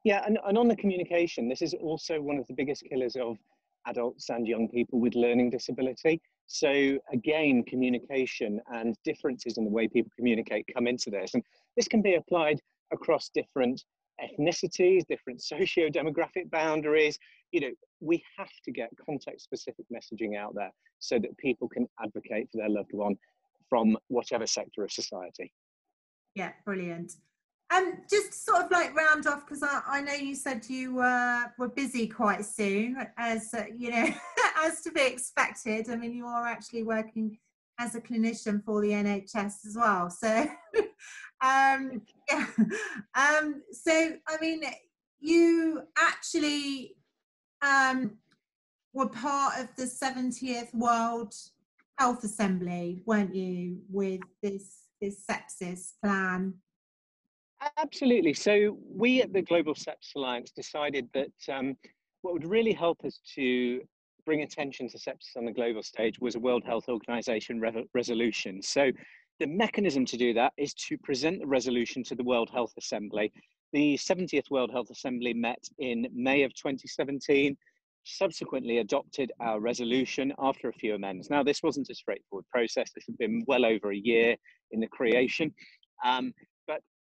yeah, 0.05 0.23
and, 0.27 0.39
and 0.47 0.59
on 0.59 0.69
the 0.69 0.77
communication, 0.77 1.49
this 1.49 1.63
is 1.63 1.75
also 1.75 2.21
one 2.21 2.39
of 2.39 2.47
the 2.47 2.55
biggest 2.55 2.85
killers 2.85 3.17
of 3.17 3.39
adults 3.87 4.29
and 4.31 4.47
young 4.47 4.69
people 4.69 5.01
with 5.01 5.15
learning 5.15 5.51
disability. 5.51 6.21
So 6.47 6.99
again, 7.13 7.65
communication 7.67 8.61
and 8.73 8.97
differences 9.05 9.57
in 9.57 9.65
the 9.65 9.71
way 9.71 9.89
people 9.89 10.11
communicate 10.17 10.67
come 10.75 10.87
into 10.87 11.11
this. 11.11 11.35
And 11.35 11.43
this 11.77 11.89
can 11.89 12.03
be 12.03 12.15
applied 12.15 12.61
across 12.93 13.31
different 13.35 13.83
ethnicities, 14.23 15.07
different 15.07 15.43
socio-demographic 15.43 16.51
boundaries, 16.51 17.19
you 17.53 17.61
know, 17.61 17.71
we 18.01 18.23
have 18.37 18.51
to 18.65 18.73
get 18.73 18.91
context 19.07 19.45
specific 19.45 19.87
messaging 19.95 20.37
out 20.37 20.55
there 20.55 20.73
so 20.99 21.19
that 21.19 21.37
people 21.39 21.69
can 21.69 21.89
advocate 22.03 22.49
for 22.51 22.59
their 22.59 22.69
loved 22.69 22.93
one 22.93 23.17
from 23.69 23.97
whatever 24.09 24.47
sector 24.47 24.85
of 24.85 24.93
society. 24.93 25.53
Yeah, 26.35 26.51
brilliant. 26.65 27.13
Um, 27.71 27.99
just 28.09 28.45
sort 28.45 28.65
of 28.65 28.71
like 28.71 28.95
round 28.95 29.27
off 29.27 29.47
because 29.47 29.63
I, 29.63 29.81
I 29.87 30.01
know 30.01 30.13
you 30.13 30.35
said 30.35 30.65
you 30.69 31.01
uh, 31.01 31.45
were 31.59 31.69
busy 31.69 32.07
quite 32.07 32.45
soon, 32.45 32.97
as 33.17 33.53
uh, 33.55 33.65
you 33.77 33.91
know, 33.91 34.09
as 34.65 34.81
to 34.83 34.93
be 34.93 35.03
expected. 35.03 35.89
I 35.89 35.97
mean, 35.97 36.13
you 36.13 36.27
are 36.27 36.47
actually 36.47 36.83
working 36.83 37.39
as 37.79 37.95
a 37.95 38.01
clinician 38.01 38.63
for 38.65 38.81
the 38.81 38.91
NHS 38.91 39.67
as 39.67 39.77
well. 39.77 40.11
So, 40.11 40.47
um, 41.41 42.03
yeah. 42.31 42.47
Um, 43.15 43.63
so, 43.73 44.13
I 44.29 44.37
mean, 44.41 44.63
you 45.21 45.83
actually 45.99 46.97
um, 47.63 48.19
were 48.93 49.09
part 49.09 49.59
of 49.59 49.69
the 49.77 49.85
70th 49.85 50.73
World 50.75 51.35
Health 51.99 52.25
Assembly, 52.25 53.03
weren't 53.07 53.35
you, 53.35 53.79
with 53.89 54.21
this 54.43 54.81
this 55.01 55.25
sepsis 55.29 55.93
plan? 56.03 56.55
Absolutely. 57.77 58.35
So 58.35 58.79
we 58.87 59.23
at 59.23 59.33
the 59.33 59.43
Global 59.43 59.75
Sepsis 59.75 60.15
Alliance 60.17 60.51
decided 60.51 61.09
that 61.15 61.33
um, 61.53 61.77
what 62.23 62.35
would 62.35 62.45
really 62.45 62.73
help 62.73 63.05
us 63.05 63.21
to 63.35 63.81
bring 64.25 64.43
attention 64.43 64.89
to 64.89 64.99
sepsis 64.99 65.37
on 65.37 65.45
the 65.45 65.53
global 65.53 65.83
stage 65.83 66.19
was 66.19 66.35
a 66.35 66.41
World 66.41 66.65
Health 66.65 66.89
Organization 66.89 67.61
re- 67.61 67.87
resolution. 67.95 68.63
So 68.63 68.91
the 69.41 69.47
mechanism 69.47 70.05
to 70.07 70.17
do 70.17 70.33
that 70.35 70.53
is 70.57 70.75
to 70.75 70.97
present 70.99 71.41
the 71.41 71.47
resolution 71.47 72.03
to 72.05 72.15
the 72.15 72.25
World 72.25 72.51
Health 72.53 72.73
Assembly. 72.79 73.33
The 73.73 73.97
70th 73.97 74.51
World 74.51 74.71
Health 74.71 74.91
Assembly 74.91 75.35
met 75.35 75.63
in 75.79 76.07
May 76.15 76.43
of 76.43 76.55
2017, 76.55 77.57
subsequently 78.05 78.79
adopted 78.79 79.33
our 79.41 79.61
resolution 79.61 80.33
after 80.39 80.69
a 80.69 80.73
few 80.73 80.95
amendments. 80.95 81.31
Now, 81.31 81.43
this 81.43 81.63
wasn't 81.63 81.91
a 81.91 81.95
straightforward 81.95 82.47
process. 82.51 82.93
This 82.95 83.05
had 83.07 83.19
been 83.19 83.43
well 83.47 83.65
over 83.65 83.91
a 83.91 83.97
year 83.97 84.37
in 84.71 84.81
the 84.81 84.87
creation. 84.87 85.53
Um, 86.05 86.33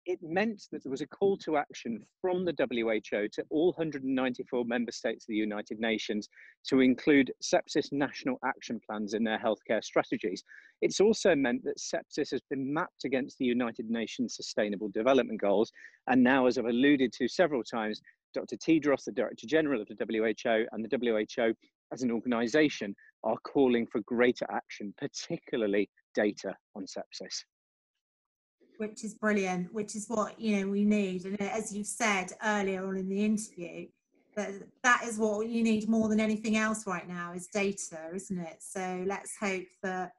it 0.07 0.19
meant 0.23 0.65
that 0.71 0.83
there 0.83 0.91
was 0.91 1.01
a 1.01 1.07
call 1.07 1.37
to 1.39 1.57
action 1.57 2.05
from 2.21 2.45
the 2.45 2.55
WHO 2.59 3.29
to 3.29 3.45
all 3.51 3.73
194 3.77 4.65
member 4.65 4.93
states 4.93 5.25
of 5.25 5.29
the 5.29 5.35
United 5.35 5.79
Nations 5.81 6.29
to 6.69 6.81
include 6.81 7.33
sepsis 7.43 7.91
national 7.91 8.39
action 8.45 8.81
plans 8.87 9.15
in 9.15 9.25
their 9.25 9.39
healthcare 9.39 9.83
strategies. 9.83 10.45
It's 10.83 11.01
also 11.01 11.35
meant 11.35 11.65
that 11.65 11.79
sepsis 11.79 12.31
has 12.31 12.43
been 12.51 12.73
mapped 12.73 13.05
against 13.05 13.39
the 13.39 13.47
United 13.47 13.89
Nations 13.89 14.37
Sustainable 14.37 14.89
Development 14.89 15.41
Goals. 15.41 15.73
And 16.07 16.23
now, 16.23 16.47
as 16.47 16.59
I've 16.59 16.67
alluded 16.67 17.13
to 17.15 17.29
several 17.29 17.63
times, 17.63 18.01
Dr. 18.35 18.57
Tedros, 18.57 19.05
the 19.05 19.13
Director 19.13 19.47
General 19.47 19.81
of 19.81 19.89
the 19.89 19.97
WHO, 19.97 20.67
and 20.73 20.85
the 20.85 21.25
WHO 21.37 21.55
as 21.93 22.03
an 22.03 22.11
organization 22.11 22.95
are 23.23 23.37
calling 23.45 23.87
for 23.87 24.01
greater 24.03 24.47
action, 24.51 24.93
particularly 24.99 25.89
data 26.15 26.55
on 26.75 26.85
sepsis 26.85 27.45
which 28.79 29.05
is 29.05 29.15
brilliant, 29.15 29.73
which 29.73 29.95
is 29.97 30.07
what 30.09 30.39
you 30.39 30.61
know 30.61 30.69
we 30.69 30.85
need. 30.85 31.25
And 31.25 31.41
as 31.41 31.73
you 31.75 31.85
said 31.85 32.33
earlier 32.43 32.87
on 32.87 32.97
in 32.97 33.09
the 33.09 33.25
interview, 33.25 33.87
that 34.37 34.53
that 34.83 35.03
is 35.05 35.19
what 35.19 35.49
you 35.49 35.63
need 35.63 35.89
more 35.89 36.09
than 36.09 36.21
anything 36.21 36.57
else 36.57 36.87
right 36.87 37.09
now 37.09 37.33
is 37.33 37.47
data, 37.47 37.99
isn't 38.15 38.39
it? 38.39 38.57
So 38.61 39.05
let's 39.07 39.37
hope 39.37 39.67
that 39.83 40.13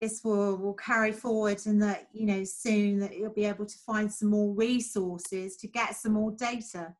this 0.00 0.22
will 0.24 0.56
will 0.56 0.74
carry 0.74 1.12
forward 1.12 1.60
and 1.66 1.82
that 1.82 2.08
you 2.12 2.26
know 2.26 2.44
soon 2.44 2.98
that 3.00 3.16
you'll 3.16 3.32
be 3.32 3.44
able 3.44 3.66
to 3.66 3.78
find 3.78 4.12
some 4.12 4.30
more 4.30 4.54
resources 4.54 5.56
to 5.56 5.68
get 5.68 5.96
some 5.96 6.12
more 6.12 6.32
data. 6.32 6.94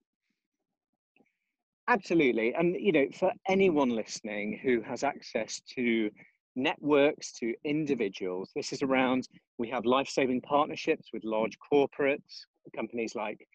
Absolutely, 1.88 2.54
and 2.54 2.76
you 2.78 2.92
know, 2.92 3.06
for 3.12 3.32
anyone 3.48 3.90
listening 3.90 4.60
who 4.62 4.80
has 4.82 5.02
access 5.02 5.60
to 5.74 6.10
networks 6.56 7.32
to 7.32 7.54
individuals. 7.64 8.50
This 8.54 8.72
is 8.72 8.82
around, 8.82 9.28
we 9.58 9.68
have 9.68 9.84
life 9.84 10.08
saving 10.08 10.40
partnerships 10.42 11.08
with 11.12 11.24
large 11.24 11.56
corporates, 11.72 12.44
companies 12.74 13.14
like 13.14 13.46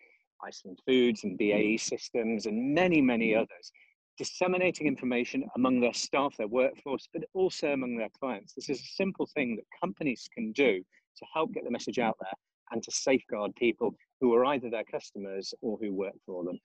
Iceland 0.44 0.80
Foods 0.86 1.24
and 1.24 1.38
BAE 1.38 1.76
mm. 1.76 1.80
Systems, 1.80 2.46
and 2.46 2.74
many, 2.74 3.02
many 3.02 3.32
mm. 3.32 3.38
others, 3.38 3.72
disseminating 4.18 4.88
information 4.88 5.46
among 5.56 5.80
their 5.80 5.94
staff, 5.94 6.36
their 6.38 6.48
workforce, 6.48 7.08
but 7.14 7.24
also 7.34 7.72
among 7.72 7.98
their 7.98 8.10
clients. 8.20 8.54
This 8.54 8.70
is 8.70 8.80
a 8.80 8.96
simple 8.96 9.28
thing 9.34 9.56
that 9.56 9.80
companies 9.80 10.28
can 10.34 10.52
do 10.52 10.84
to 11.18 11.26
help 11.34 11.54
get 11.54 11.64
the 11.64 11.72
message 11.72 12.00
out 12.00 12.18
there 12.20 12.34
and 12.72 12.82
to 12.84 12.92
safeguard 12.92 13.56
people 13.56 13.96
who 14.20 14.34
are 14.34 14.46
either 14.46 14.70
their 14.70 14.84
customers 14.84 15.54
or 15.62 15.78
who 15.80 15.94
work 15.94 16.16
for 16.26 16.44
them. 16.44 16.60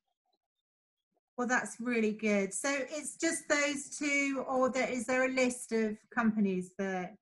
Well, 1.40 1.48
that's 1.48 1.80
really 1.80 2.12
good. 2.12 2.52
So 2.52 2.68
it's 2.70 3.16
just 3.16 3.48
those 3.48 3.96
two, 3.96 4.44
or 4.46 4.68
there, 4.68 4.86
is 4.86 5.06
there 5.06 5.24
a 5.24 5.32
list 5.32 5.72
of 5.72 5.96
companies 6.14 6.72
that? 6.76 7.14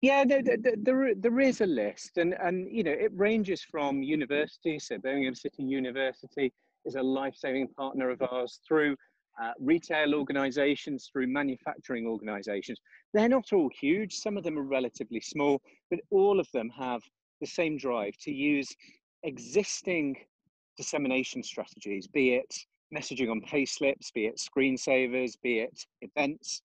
Yeah, 0.00 0.24
there, 0.24 0.40
there, 0.42 0.56
there, 0.78 1.14
there 1.14 1.40
is 1.40 1.60
a 1.60 1.66
list, 1.66 2.16
and, 2.16 2.34
and 2.40 2.66
you 2.74 2.82
know 2.82 2.92
it 2.92 3.12
ranges 3.14 3.62
from 3.62 4.02
universities. 4.02 4.86
So 4.86 4.96
Birmingham 4.96 5.34
City 5.34 5.62
University 5.62 6.54
is 6.86 6.94
a 6.94 7.02
life-saving 7.02 7.68
partner 7.76 8.08
of 8.08 8.22
ours 8.22 8.60
through 8.66 8.96
uh, 9.38 9.52
retail 9.60 10.14
organisations, 10.14 11.10
through 11.12 11.26
manufacturing 11.26 12.06
organisations. 12.06 12.80
They're 13.12 13.28
not 13.28 13.52
all 13.52 13.68
huge. 13.78 14.14
Some 14.14 14.38
of 14.38 14.44
them 14.44 14.58
are 14.58 14.62
relatively 14.62 15.20
small, 15.20 15.60
but 15.90 16.00
all 16.08 16.40
of 16.40 16.48
them 16.54 16.70
have 16.70 17.02
the 17.42 17.46
same 17.46 17.76
drive 17.76 18.14
to 18.22 18.32
use 18.32 18.74
existing 19.22 20.16
dissemination 20.78 21.42
strategies, 21.42 22.06
be 22.06 22.36
it 22.36 22.64
messaging 22.92 23.30
on 23.30 23.40
pay 23.40 23.64
slips, 23.64 24.10
be 24.10 24.26
it 24.26 24.38
screensavers, 24.38 25.34
be 25.42 25.60
it 25.60 25.84
events, 26.02 26.62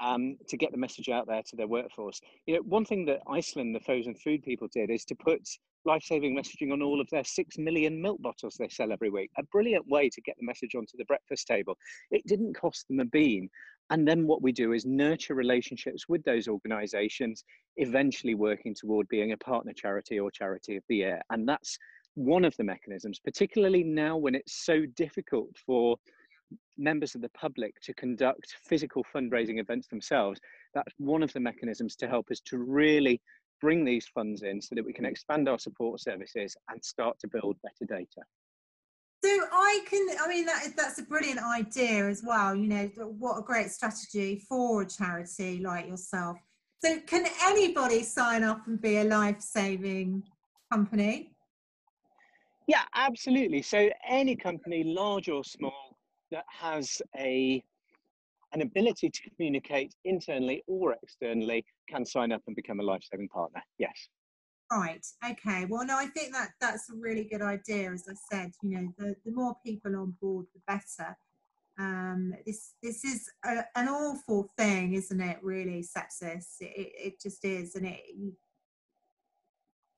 um, 0.00 0.36
to 0.48 0.56
get 0.56 0.72
the 0.72 0.78
message 0.78 1.08
out 1.08 1.26
there 1.26 1.42
to 1.42 1.56
their 1.56 1.68
workforce. 1.68 2.20
You 2.46 2.54
know, 2.54 2.62
one 2.62 2.84
thing 2.84 3.04
that 3.06 3.20
Iceland, 3.28 3.74
the 3.74 3.80
frozen 3.80 4.14
food 4.14 4.42
people 4.42 4.68
did 4.72 4.90
is 4.90 5.04
to 5.06 5.14
put 5.14 5.46
life-saving 5.84 6.36
messaging 6.36 6.72
on 6.72 6.82
all 6.82 7.00
of 7.00 7.08
their 7.10 7.24
six 7.24 7.56
million 7.56 8.00
milk 8.00 8.20
bottles 8.20 8.56
they 8.58 8.68
sell 8.68 8.92
every 8.92 9.10
week. 9.10 9.30
A 9.38 9.42
brilliant 9.44 9.86
way 9.88 10.10
to 10.10 10.20
get 10.20 10.36
the 10.38 10.46
message 10.46 10.74
onto 10.74 10.96
the 10.96 11.06
breakfast 11.06 11.46
table. 11.46 11.76
It 12.10 12.26
didn't 12.26 12.54
cost 12.54 12.86
them 12.88 13.00
a 13.00 13.04
bean. 13.04 13.48
And 13.90 14.06
then 14.06 14.26
what 14.26 14.42
we 14.42 14.52
do 14.52 14.72
is 14.72 14.86
nurture 14.86 15.34
relationships 15.34 16.08
with 16.08 16.22
those 16.24 16.48
organizations, 16.48 17.44
eventually 17.76 18.34
working 18.34 18.74
toward 18.74 19.08
being 19.08 19.32
a 19.32 19.36
partner 19.38 19.72
charity 19.72 20.20
or 20.20 20.30
charity 20.30 20.76
of 20.76 20.84
the 20.88 20.96
year. 20.96 21.20
And 21.30 21.48
that's 21.48 21.76
one 22.14 22.44
of 22.44 22.56
the 22.56 22.64
mechanisms, 22.64 23.18
particularly 23.18 23.82
now 23.82 24.16
when 24.16 24.34
it's 24.34 24.64
so 24.64 24.84
difficult 24.96 25.50
for 25.64 25.96
members 26.76 27.14
of 27.14 27.20
the 27.20 27.28
public 27.30 27.80
to 27.82 27.94
conduct 27.94 28.56
physical 28.64 29.04
fundraising 29.14 29.60
events 29.60 29.86
themselves. 29.88 30.40
That's 30.74 30.92
one 30.98 31.22
of 31.22 31.32
the 31.32 31.40
mechanisms 31.40 31.96
to 31.96 32.08
help 32.08 32.30
us 32.30 32.40
to 32.46 32.58
really 32.58 33.20
bring 33.60 33.84
these 33.84 34.06
funds 34.06 34.42
in 34.42 34.60
so 34.60 34.74
that 34.74 34.84
we 34.84 34.92
can 34.92 35.04
expand 35.04 35.48
our 35.48 35.58
support 35.58 36.00
services 36.00 36.56
and 36.68 36.82
start 36.84 37.18
to 37.20 37.28
build 37.28 37.56
better 37.62 37.86
data. 37.86 38.22
So 39.22 39.28
I 39.52 39.84
can, 39.86 40.06
I 40.18 40.28
mean, 40.28 40.46
that, 40.46 40.68
that's 40.76 40.98
a 40.98 41.02
brilliant 41.02 41.40
idea 41.40 42.08
as 42.08 42.22
well. 42.26 42.54
You 42.54 42.68
know, 42.68 42.86
what 42.96 43.38
a 43.38 43.42
great 43.42 43.70
strategy 43.70 44.42
for 44.48 44.82
a 44.82 44.86
charity 44.86 45.58
like 45.58 45.86
yourself. 45.86 46.38
So 46.82 46.98
can 47.00 47.26
anybody 47.42 48.02
sign 48.02 48.42
up 48.42 48.66
and 48.66 48.80
be 48.80 48.96
a 48.96 49.04
life-saving 49.04 50.22
company? 50.72 51.34
Yeah, 52.70 52.84
absolutely. 52.94 53.62
So 53.62 53.90
any 54.08 54.36
company, 54.36 54.84
large 54.84 55.28
or 55.28 55.42
small, 55.42 55.96
that 56.30 56.44
has 56.46 57.02
a 57.18 57.60
an 58.52 58.62
ability 58.62 59.10
to 59.10 59.30
communicate 59.30 59.92
internally 60.04 60.62
or 60.68 60.96
externally 61.02 61.64
can 61.88 62.04
sign 62.04 62.30
up 62.30 62.42
and 62.46 62.54
become 62.54 62.78
a 62.78 62.82
life-saving 62.84 63.28
partner. 63.28 63.60
Yes. 63.78 64.08
Right. 64.70 65.04
Okay. 65.28 65.64
Well, 65.68 65.84
no, 65.84 65.96
I 65.96 66.06
think 66.06 66.32
that 66.32 66.50
that's 66.60 66.90
a 66.90 66.94
really 66.94 67.24
good 67.24 67.42
idea. 67.42 67.92
As 67.92 68.06
I 68.08 68.14
said, 68.30 68.52
you 68.62 68.70
know, 68.70 68.94
the, 68.98 69.16
the 69.24 69.32
more 69.32 69.56
people 69.66 69.96
on 69.96 70.16
board, 70.20 70.46
the 70.54 70.60
better. 70.68 71.16
Um, 71.76 72.34
this 72.46 72.74
this 72.84 73.04
is 73.04 73.28
a, 73.44 73.64
an 73.74 73.88
awful 73.88 74.48
thing, 74.56 74.94
isn't 74.94 75.20
it? 75.20 75.38
Really, 75.42 75.82
sepsis. 75.82 76.46
It, 76.60 76.92
it 77.06 77.20
just 77.20 77.44
is, 77.44 77.74
and 77.74 77.86
it 77.86 78.00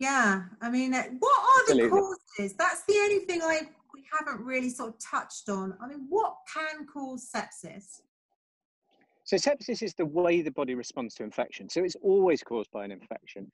yeah, 0.02 0.42
I 0.60 0.68
mean, 0.68 0.94
uh, 0.94 1.04
what 1.20 1.38
are 1.38 1.60
Absolutely. 1.60 1.90
the 1.90 2.16
causes? 2.36 2.54
That's 2.58 2.82
the 2.88 2.94
only 3.04 3.20
thing 3.20 3.40
I 3.40 3.68
we 3.94 4.02
haven't 4.18 4.44
really 4.44 4.68
sort 4.68 4.90
of 4.90 4.98
touched 4.98 5.48
on. 5.48 5.74
I 5.80 5.86
mean, 5.86 6.06
what 6.08 6.34
can 6.52 6.86
cause 6.86 7.30
sepsis? 7.32 8.00
So 9.22 9.36
sepsis 9.36 9.80
is 9.80 9.94
the 9.94 10.06
way 10.06 10.42
the 10.42 10.50
body 10.50 10.74
responds 10.74 11.14
to 11.16 11.22
infection. 11.22 11.68
So 11.68 11.84
it's 11.84 11.94
always 12.02 12.42
caused 12.42 12.72
by 12.72 12.84
an 12.84 12.90
infection. 12.90 13.52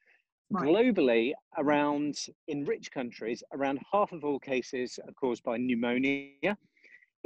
Right. 0.50 0.66
Globally, 0.66 1.32
around 1.58 2.16
in 2.46 2.64
rich 2.64 2.90
countries, 2.90 3.42
around 3.52 3.78
half 3.92 4.12
of 4.12 4.24
all 4.24 4.38
cases 4.38 4.98
are 5.06 5.12
caused 5.12 5.42
by 5.42 5.58
pneumonia. 5.58 6.56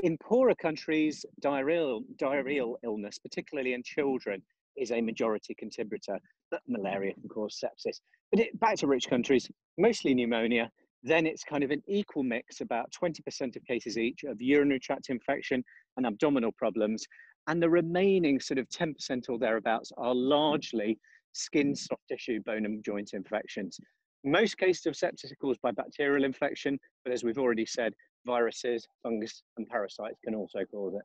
In 0.03 0.19
poorer 0.19 0.57
countries, 0.57 1.25
diarrheal, 1.41 2.03
diarrheal 2.21 2.75
illness, 2.83 3.21
particularly 3.21 3.75
in 3.75 3.85
children, 3.85 4.43
is 4.77 4.91
a 4.91 5.01
majority 5.01 5.55
contributor, 5.55 6.19
but 6.51 6.61
malaria 6.69 7.15
can 7.15 7.29
cause 7.29 7.63
sepsis. 7.63 8.01
But 8.31 8.41
it, 8.41 8.61
back 8.61 8.77
to 8.77 8.87
rich 8.87 9.09
countries, 9.09 9.51
mostly 9.79 10.15
pneumonia, 10.15 10.71
then 11.03 11.27
it's 11.27 11.45
kind 11.45 11.65
of 11.65 11.71
an 11.71 11.83
equal 11.89 12.23
mix, 12.23 12.61
about 12.61 12.93
20% 12.93 13.57
of 13.57 13.65
cases 13.65 13.99
each 13.99 14.25
of 14.25 14.41
urinary 14.41 14.79
tract 14.79 15.11
infection 15.11 15.65
and 15.97 16.07
abdominal 16.07 16.53
problems. 16.53 17.05
And 17.49 17.61
the 17.61 17.69
remaining 17.69 18.41
sort 18.41 18.59
of 18.59 18.69
10% 18.69 19.29
or 19.29 19.39
thereabouts 19.39 19.91
are 19.97 20.15
largely 20.15 20.99
skin, 21.33 21.75
soft 21.75 22.03
tissue, 22.09 22.41
bone 22.45 22.65
and 22.65 22.85
joint 22.85 23.11
infections. 23.15 23.79
Most 24.25 24.57
cases 24.59 24.87
of 24.87 24.95
sepsis 24.95 25.33
are 25.33 25.37
caused 25.37 25.61
by 25.61 25.73
bacterial 25.73 26.25
infection, 26.25 26.79
but 27.05 27.13
as 27.13 27.25
we've 27.25 27.39
already 27.39 27.67
said, 27.67 27.93
viruses, 28.25 28.87
fungus 29.03 29.43
and 29.57 29.67
parasites 29.67 30.21
can 30.25 30.35
also 30.35 30.61
cause 30.71 30.95
it. 30.95 31.03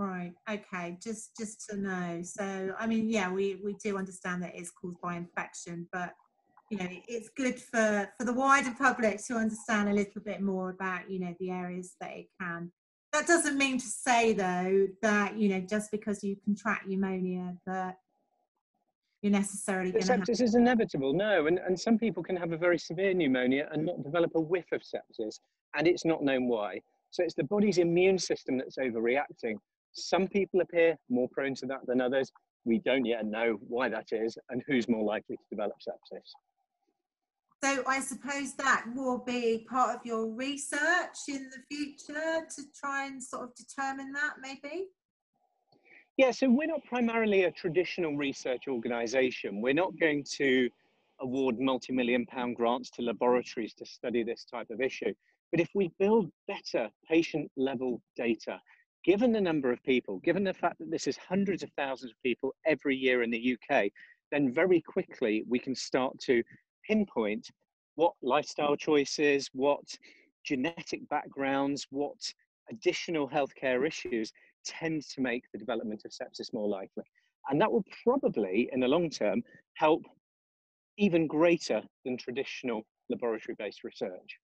Right. 0.00 0.32
Okay. 0.50 0.96
Just 1.02 1.36
just 1.36 1.68
to 1.68 1.76
know. 1.76 2.22
So 2.22 2.74
I 2.78 2.86
mean, 2.86 3.10
yeah, 3.10 3.30
we 3.30 3.60
we 3.62 3.76
do 3.84 3.98
understand 3.98 4.42
that 4.42 4.52
it's 4.54 4.70
caused 4.70 4.98
by 5.02 5.14
infection, 5.16 5.86
but 5.92 6.14
you 6.70 6.78
know, 6.78 6.88
it's 7.06 7.28
good 7.36 7.60
for 7.60 8.08
for 8.16 8.24
the 8.24 8.32
wider 8.32 8.74
public 8.78 9.22
to 9.26 9.34
understand 9.34 9.90
a 9.90 9.92
little 9.92 10.22
bit 10.24 10.40
more 10.40 10.70
about 10.70 11.10
you 11.10 11.20
know 11.20 11.34
the 11.38 11.50
areas 11.50 11.96
that 12.00 12.12
it 12.12 12.28
can. 12.40 12.72
That 13.12 13.26
doesn't 13.26 13.58
mean 13.58 13.78
to 13.78 13.86
say 13.86 14.32
though 14.32 14.86
that 15.02 15.36
you 15.36 15.50
know 15.50 15.60
just 15.60 15.90
because 15.90 16.24
you 16.24 16.34
contract 16.46 16.86
pneumonia 16.86 17.56
that 17.66 17.96
you're 19.20 19.32
necessarily 19.32 19.92
going 19.92 20.02
to 20.02 20.12
sepsis 20.12 20.38
have... 20.38 20.46
is 20.46 20.54
inevitable 20.54 21.12
no 21.12 21.46
and, 21.46 21.58
and 21.58 21.78
some 21.78 21.98
people 21.98 22.22
can 22.22 22.36
have 22.36 22.52
a 22.52 22.56
very 22.56 22.78
severe 22.78 23.12
pneumonia 23.12 23.68
and 23.72 23.84
not 23.84 24.02
develop 24.02 24.30
a 24.34 24.40
whiff 24.40 24.64
of 24.72 24.80
sepsis 24.80 25.40
and 25.76 25.86
it's 25.86 26.06
not 26.06 26.22
known 26.22 26.48
why 26.48 26.80
so 27.10 27.22
it's 27.22 27.34
the 27.34 27.44
body's 27.44 27.76
immune 27.76 28.18
system 28.18 28.56
that's 28.56 28.78
overreacting 28.78 29.56
some 29.92 30.28
people 30.28 30.60
appear 30.60 30.96
more 31.08 31.28
prone 31.28 31.54
to 31.56 31.66
that 31.66 31.86
than 31.86 32.00
others. 32.00 32.30
We 32.64 32.78
don't 32.78 33.04
yet 33.04 33.26
know 33.26 33.58
why 33.66 33.88
that 33.88 34.08
is 34.12 34.36
and 34.50 34.62
who's 34.66 34.88
more 34.88 35.04
likely 35.04 35.36
to 35.36 35.42
develop 35.50 35.76
sepsis. 35.78 36.30
So 37.62 37.82
I 37.86 38.00
suppose 38.00 38.54
that 38.54 38.86
will 38.94 39.18
be 39.18 39.66
part 39.68 39.94
of 39.94 40.00
your 40.04 40.26
research 40.34 41.18
in 41.28 41.50
the 41.50 41.62
future 41.70 42.46
to 42.56 42.62
try 42.74 43.06
and 43.06 43.22
sort 43.22 43.44
of 43.44 43.54
determine 43.54 44.12
that 44.12 44.34
maybe? 44.40 44.86
Yeah, 46.16 46.30
so 46.30 46.50
we're 46.50 46.68
not 46.68 46.84
primarily 46.84 47.44
a 47.44 47.50
traditional 47.50 48.16
research 48.16 48.68
organisation. 48.68 49.60
We're 49.60 49.74
not 49.74 49.98
going 49.98 50.24
to 50.36 50.70
award 51.20 51.60
multi-million 51.60 52.26
pound 52.26 52.56
grants 52.56 52.90
to 52.92 53.02
laboratories 53.02 53.74
to 53.74 53.86
study 53.86 54.22
this 54.22 54.44
type 54.44 54.70
of 54.70 54.80
issue. 54.80 55.12
But 55.50 55.60
if 55.60 55.68
we 55.74 55.90
build 55.98 56.30
better 56.48 56.88
patient 57.08 57.50
level 57.56 58.00
data, 58.16 58.60
given 59.04 59.32
the 59.32 59.40
number 59.40 59.72
of 59.72 59.82
people, 59.82 60.18
given 60.18 60.44
the 60.44 60.54
fact 60.54 60.78
that 60.78 60.90
this 60.90 61.06
is 61.06 61.16
hundreds 61.16 61.62
of 61.62 61.70
thousands 61.76 62.12
of 62.12 62.22
people 62.22 62.54
every 62.66 62.96
year 62.96 63.22
in 63.22 63.30
the 63.30 63.56
UK, 63.56 63.90
then 64.30 64.52
very 64.52 64.80
quickly 64.80 65.44
we 65.48 65.58
can 65.58 65.74
start 65.74 66.18
to 66.20 66.42
pinpoint 66.86 67.48
what 67.96 68.12
lifestyle 68.22 68.76
choices, 68.76 69.50
what 69.52 69.84
genetic 70.44 71.06
backgrounds, 71.08 71.86
what 71.90 72.32
additional 72.70 73.28
healthcare 73.28 73.86
issues 73.86 74.32
tend 74.64 75.02
to 75.02 75.20
make 75.20 75.44
the 75.52 75.58
development 75.58 76.02
of 76.04 76.12
sepsis 76.12 76.52
more 76.52 76.68
likely. 76.68 77.04
And 77.48 77.60
that 77.60 77.72
will 77.72 77.84
probably, 78.04 78.68
in 78.72 78.80
the 78.80 78.88
long 78.88 79.10
term, 79.10 79.42
help 79.74 80.02
even 80.98 81.26
greater 81.26 81.82
than 82.04 82.16
traditional 82.16 82.82
laboratory 83.08 83.56
based 83.58 83.82
research. 83.82 84.38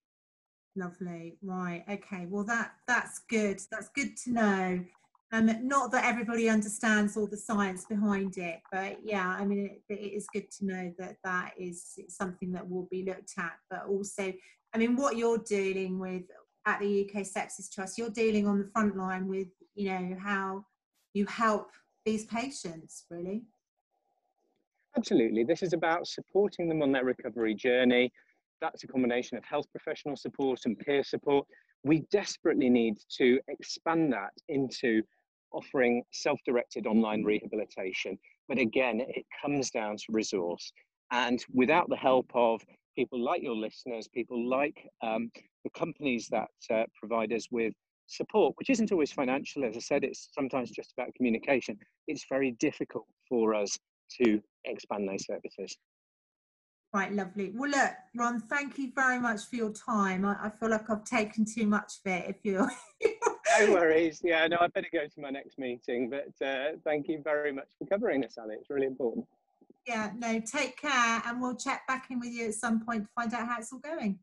Lovely. 0.77 1.37
Right. 1.41 1.83
Okay. 1.89 2.27
Well, 2.29 2.43
that 2.43 2.73
that's 2.87 3.21
good. 3.29 3.59
That's 3.71 3.89
good 3.95 4.15
to 4.25 4.31
know. 4.31 4.85
Um, 5.33 5.51
not 5.67 5.91
that 5.91 6.05
everybody 6.05 6.47
understands 6.47 7.17
all 7.17 7.27
the 7.27 7.35
science 7.35 7.83
behind 7.83 8.37
it, 8.37 8.61
but 8.71 8.99
yeah, 9.03 9.27
I 9.27 9.43
mean, 9.43 9.81
it, 9.89 9.93
it 9.93 10.13
is 10.13 10.27
good 10.31 10.49
to 10.51 10.65
know 10.65 10.93
that 10.99 11.17
that 11.23 11.51
is 11.57 11.99
something 12.07 12.51
that 12.53 12.69
will 12.69 12.87
be 12.89 13.03
looked 13.03 13.33
at. 13.37 13.53
But 13.69 13.85
also, 13.89 14.31
I 14.73 14.77
mean, 14.77 14.95
what 14.95 15.17
you're 15.17 15.39
dealing 15.39 15.99
with 15.99 16.23
at 16.67 16.79
the 16.79 17.09
UK 17.09 17.23
Sepsis 17.23 17.73
Trust, 17.73 17.97
you're 17.97 18.09
dealing 18.09 18.47
on 18.47 18.59
the 18.59 18.69
front 18.71 18.95
line 18.95 19.27
with, 19.27 19.47
you 19.73 19.89
know, 19.89 20.15
how 20.21 20.63
you 21.13 21.25
help 21.25 21.71
these 22.05 22.25
patients, 22.25 23.05
really. 23.09 23.41
Absolutely. 24.95 25.43
This 25.43 25.63
is 25.63 25.73
about 25.73 26.07
supporting 26.07 26.69
them 26.69 26.81
on 26.81 26.91
their 26.91 27.03
recovery 27.03 27.53
journey, 27.53 28.13
that's 28.61 28.83
a 28.83 28.87
combination 28.87 29.37
of 29.37 29.45
health 29.45 29.65
professional 29.71 30.15
support 30.15 30.61
and 30.65 30.77
peer 30.79 31.03
support. 31.03 31.45
We 31.83 32.03
desperately 32.11 32.69
need 32.69 32.97
to 33.17 33.39
expand 33.47 34.13
that 34.13 34.31
into 34.49 35.01
offering 35.51 36.03
self-directed 36.11 36.87
online 36.87 37.23
rehabilitation. 37.23 38.17
But 38.47 38.57
again, 38.57 39.01
it 39.01 39.25
comes 39.41 39.69
down 39.69 39.97
to 39.97 40.03
resource. 40.09 40.71
And 41.11 41.43
without 41.53 41.89
the 41.89 41.95
help 41.95 42.29
of 42.33 42.61
people 42.95 43.23
like 43.23 43.41
your 43.41 43.55
listeners, 43.55 44.07
people 44.07 44.49
like 44.49 44.87
um, 45.01 45.29
the 45.63 45.69
companies 45.71 46.27
that 46.31 46.49
uh, 46.73 46.83
provide 46.99 47.31
us 47.31 47.47
with 47.51 47.73
support, 48.07 48.55
which 48.57 48.69
isn't 48.69 48.91
always 48.91 49.11
financial, 49.11 49.63
as 49.65 49.75
I 49.75 49.79
said, 49.79 50.03
it's 50.03 50.29
sometimes 50.33 50.71
just 50.71 50.93
about 50.97 51.13
communication. 51.15 51.77
It's 52.07 52.25
very 52.29 52.51
difficult 52.59 53.05
for 53.29 53.53
us 53.53 53.77
to 54.21 54.41
expand 54.65 55.07
those 55.07 55.25
services. 55.25 55.77
Right, 56.97 57.13
lovely. 57.13 57.51
Well, 57.53 57.69
look, 57.69 57.91
Ron, 58.15 58.39
thank 58.39 58.79
you 58.79 58.91
very 58.95 59.19
much 59.19 59.45
for 59.45 59.55
your 59.55 59.69
time. 59.69 60.25
I, 60.25 60.35
I 60.45 60.49
feel 60.49 60.71
like 60.71 60.89
I've 60.89 61.03
taken 61.03 61.45
too 61.45 61.67
much 61.67 61.99
of 62.03 62.11
it. 62.11 62.25
If 62.27 62.37
you're. 62.41 62.71
no 63.59 63.71
worries. 63.71 64.19
Yeah, 64.23 64.47
no, 64.47 64.57
I 64.59 64.65
better 64.65 64.87
go 64.91 65.05
to 65.05 65.21
my 65.21 65.29
next 65.29 65.59
meeting. 65.59 66.09
But 66.09 66.43
uh, 66.43 66.69
thank 66.83 67.07
you 67.07 67.21
very 67.23 67.51
much 67.53 67.67
for 67.77 67.85
covering 67.85 68.21
this, 68.21 68.39
Ali. 68.41 68.55
It's 68.55 68.71
really 68.71 68.87
important. 68.87 69.27
Yeah, 69.85 70.09
no, 70.17 70.39
take 70.39 70.81
care, 70.81 71.21
and 71.23 71.39
we'll 71.39 71.55
check 71.55 71.85
back 71.85 72.07
in 72.09 72.19
with 72.19 72.31
you 72.31 72.47
at 72.47 72.55
some 72.55 72.83
point 72.83 73.03
to 73.03 73.09
find 73.15 73.31
out 73.31 73.47
how 73.47 73.59
it's 73.59 73.71
all 73.71 73.77
going. 73.77 74.17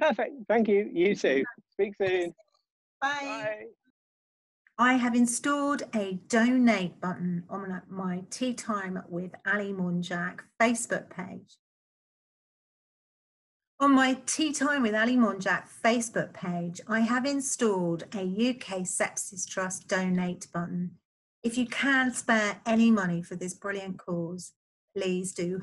Perfect. 0.00 0.32
Thank 0.48 0.68
you. 0.68 0.88
You 0.90 1.14
too. 1.14 1.44
Speak 1.72 1.96
soon. 2.00 2.34
Bye. 3.02 3.10
Bye. 3.20 3.64
I 4.78 4.94
have 4.94 5.14
installed 5.14 5.82
a 5.94 6.14
donate 6.28 6.98
button 6.98 7.44
on 7.50 7.82
my 7.90 8.22
Tea 8.30 8.54
Time 8.54 9.02
with 9.10 9.32
Ali 9.46 9.74
Monjak 9.74 10.40
Facebook 10.58 11.10
page. 11.10 11.58
On 13.84 13.94
my 13.94 14.16
Tea 14.24 14.50
Time 14.50 14.80
with 14.80 14.94
Ali 14.94 15.14
Monjak 15.14 15.64
Facebook 15.84 16.32
page, 16.32 16.80
I 16.88 17.00
have 17.00 17.26
installed 17.26 18.04
a 18.14 18.22
UK 18.22 18.80
Sepsis 18.84 19.46
Trust 19.46 19.88
donate 19.88 20.46
button. 20.54 20.92
If 21.42 21.58
you 21.58 21.66
can 21.66 22.10
spare 22.14 22.62
any 22.64 22.90
money 22.90 23.20
for 23.20 23.36
this 23.36 23.52
brilliant 23.52 23.98
cause, 23.98 24.52
please 24.96 25.34
do 25.34 25.58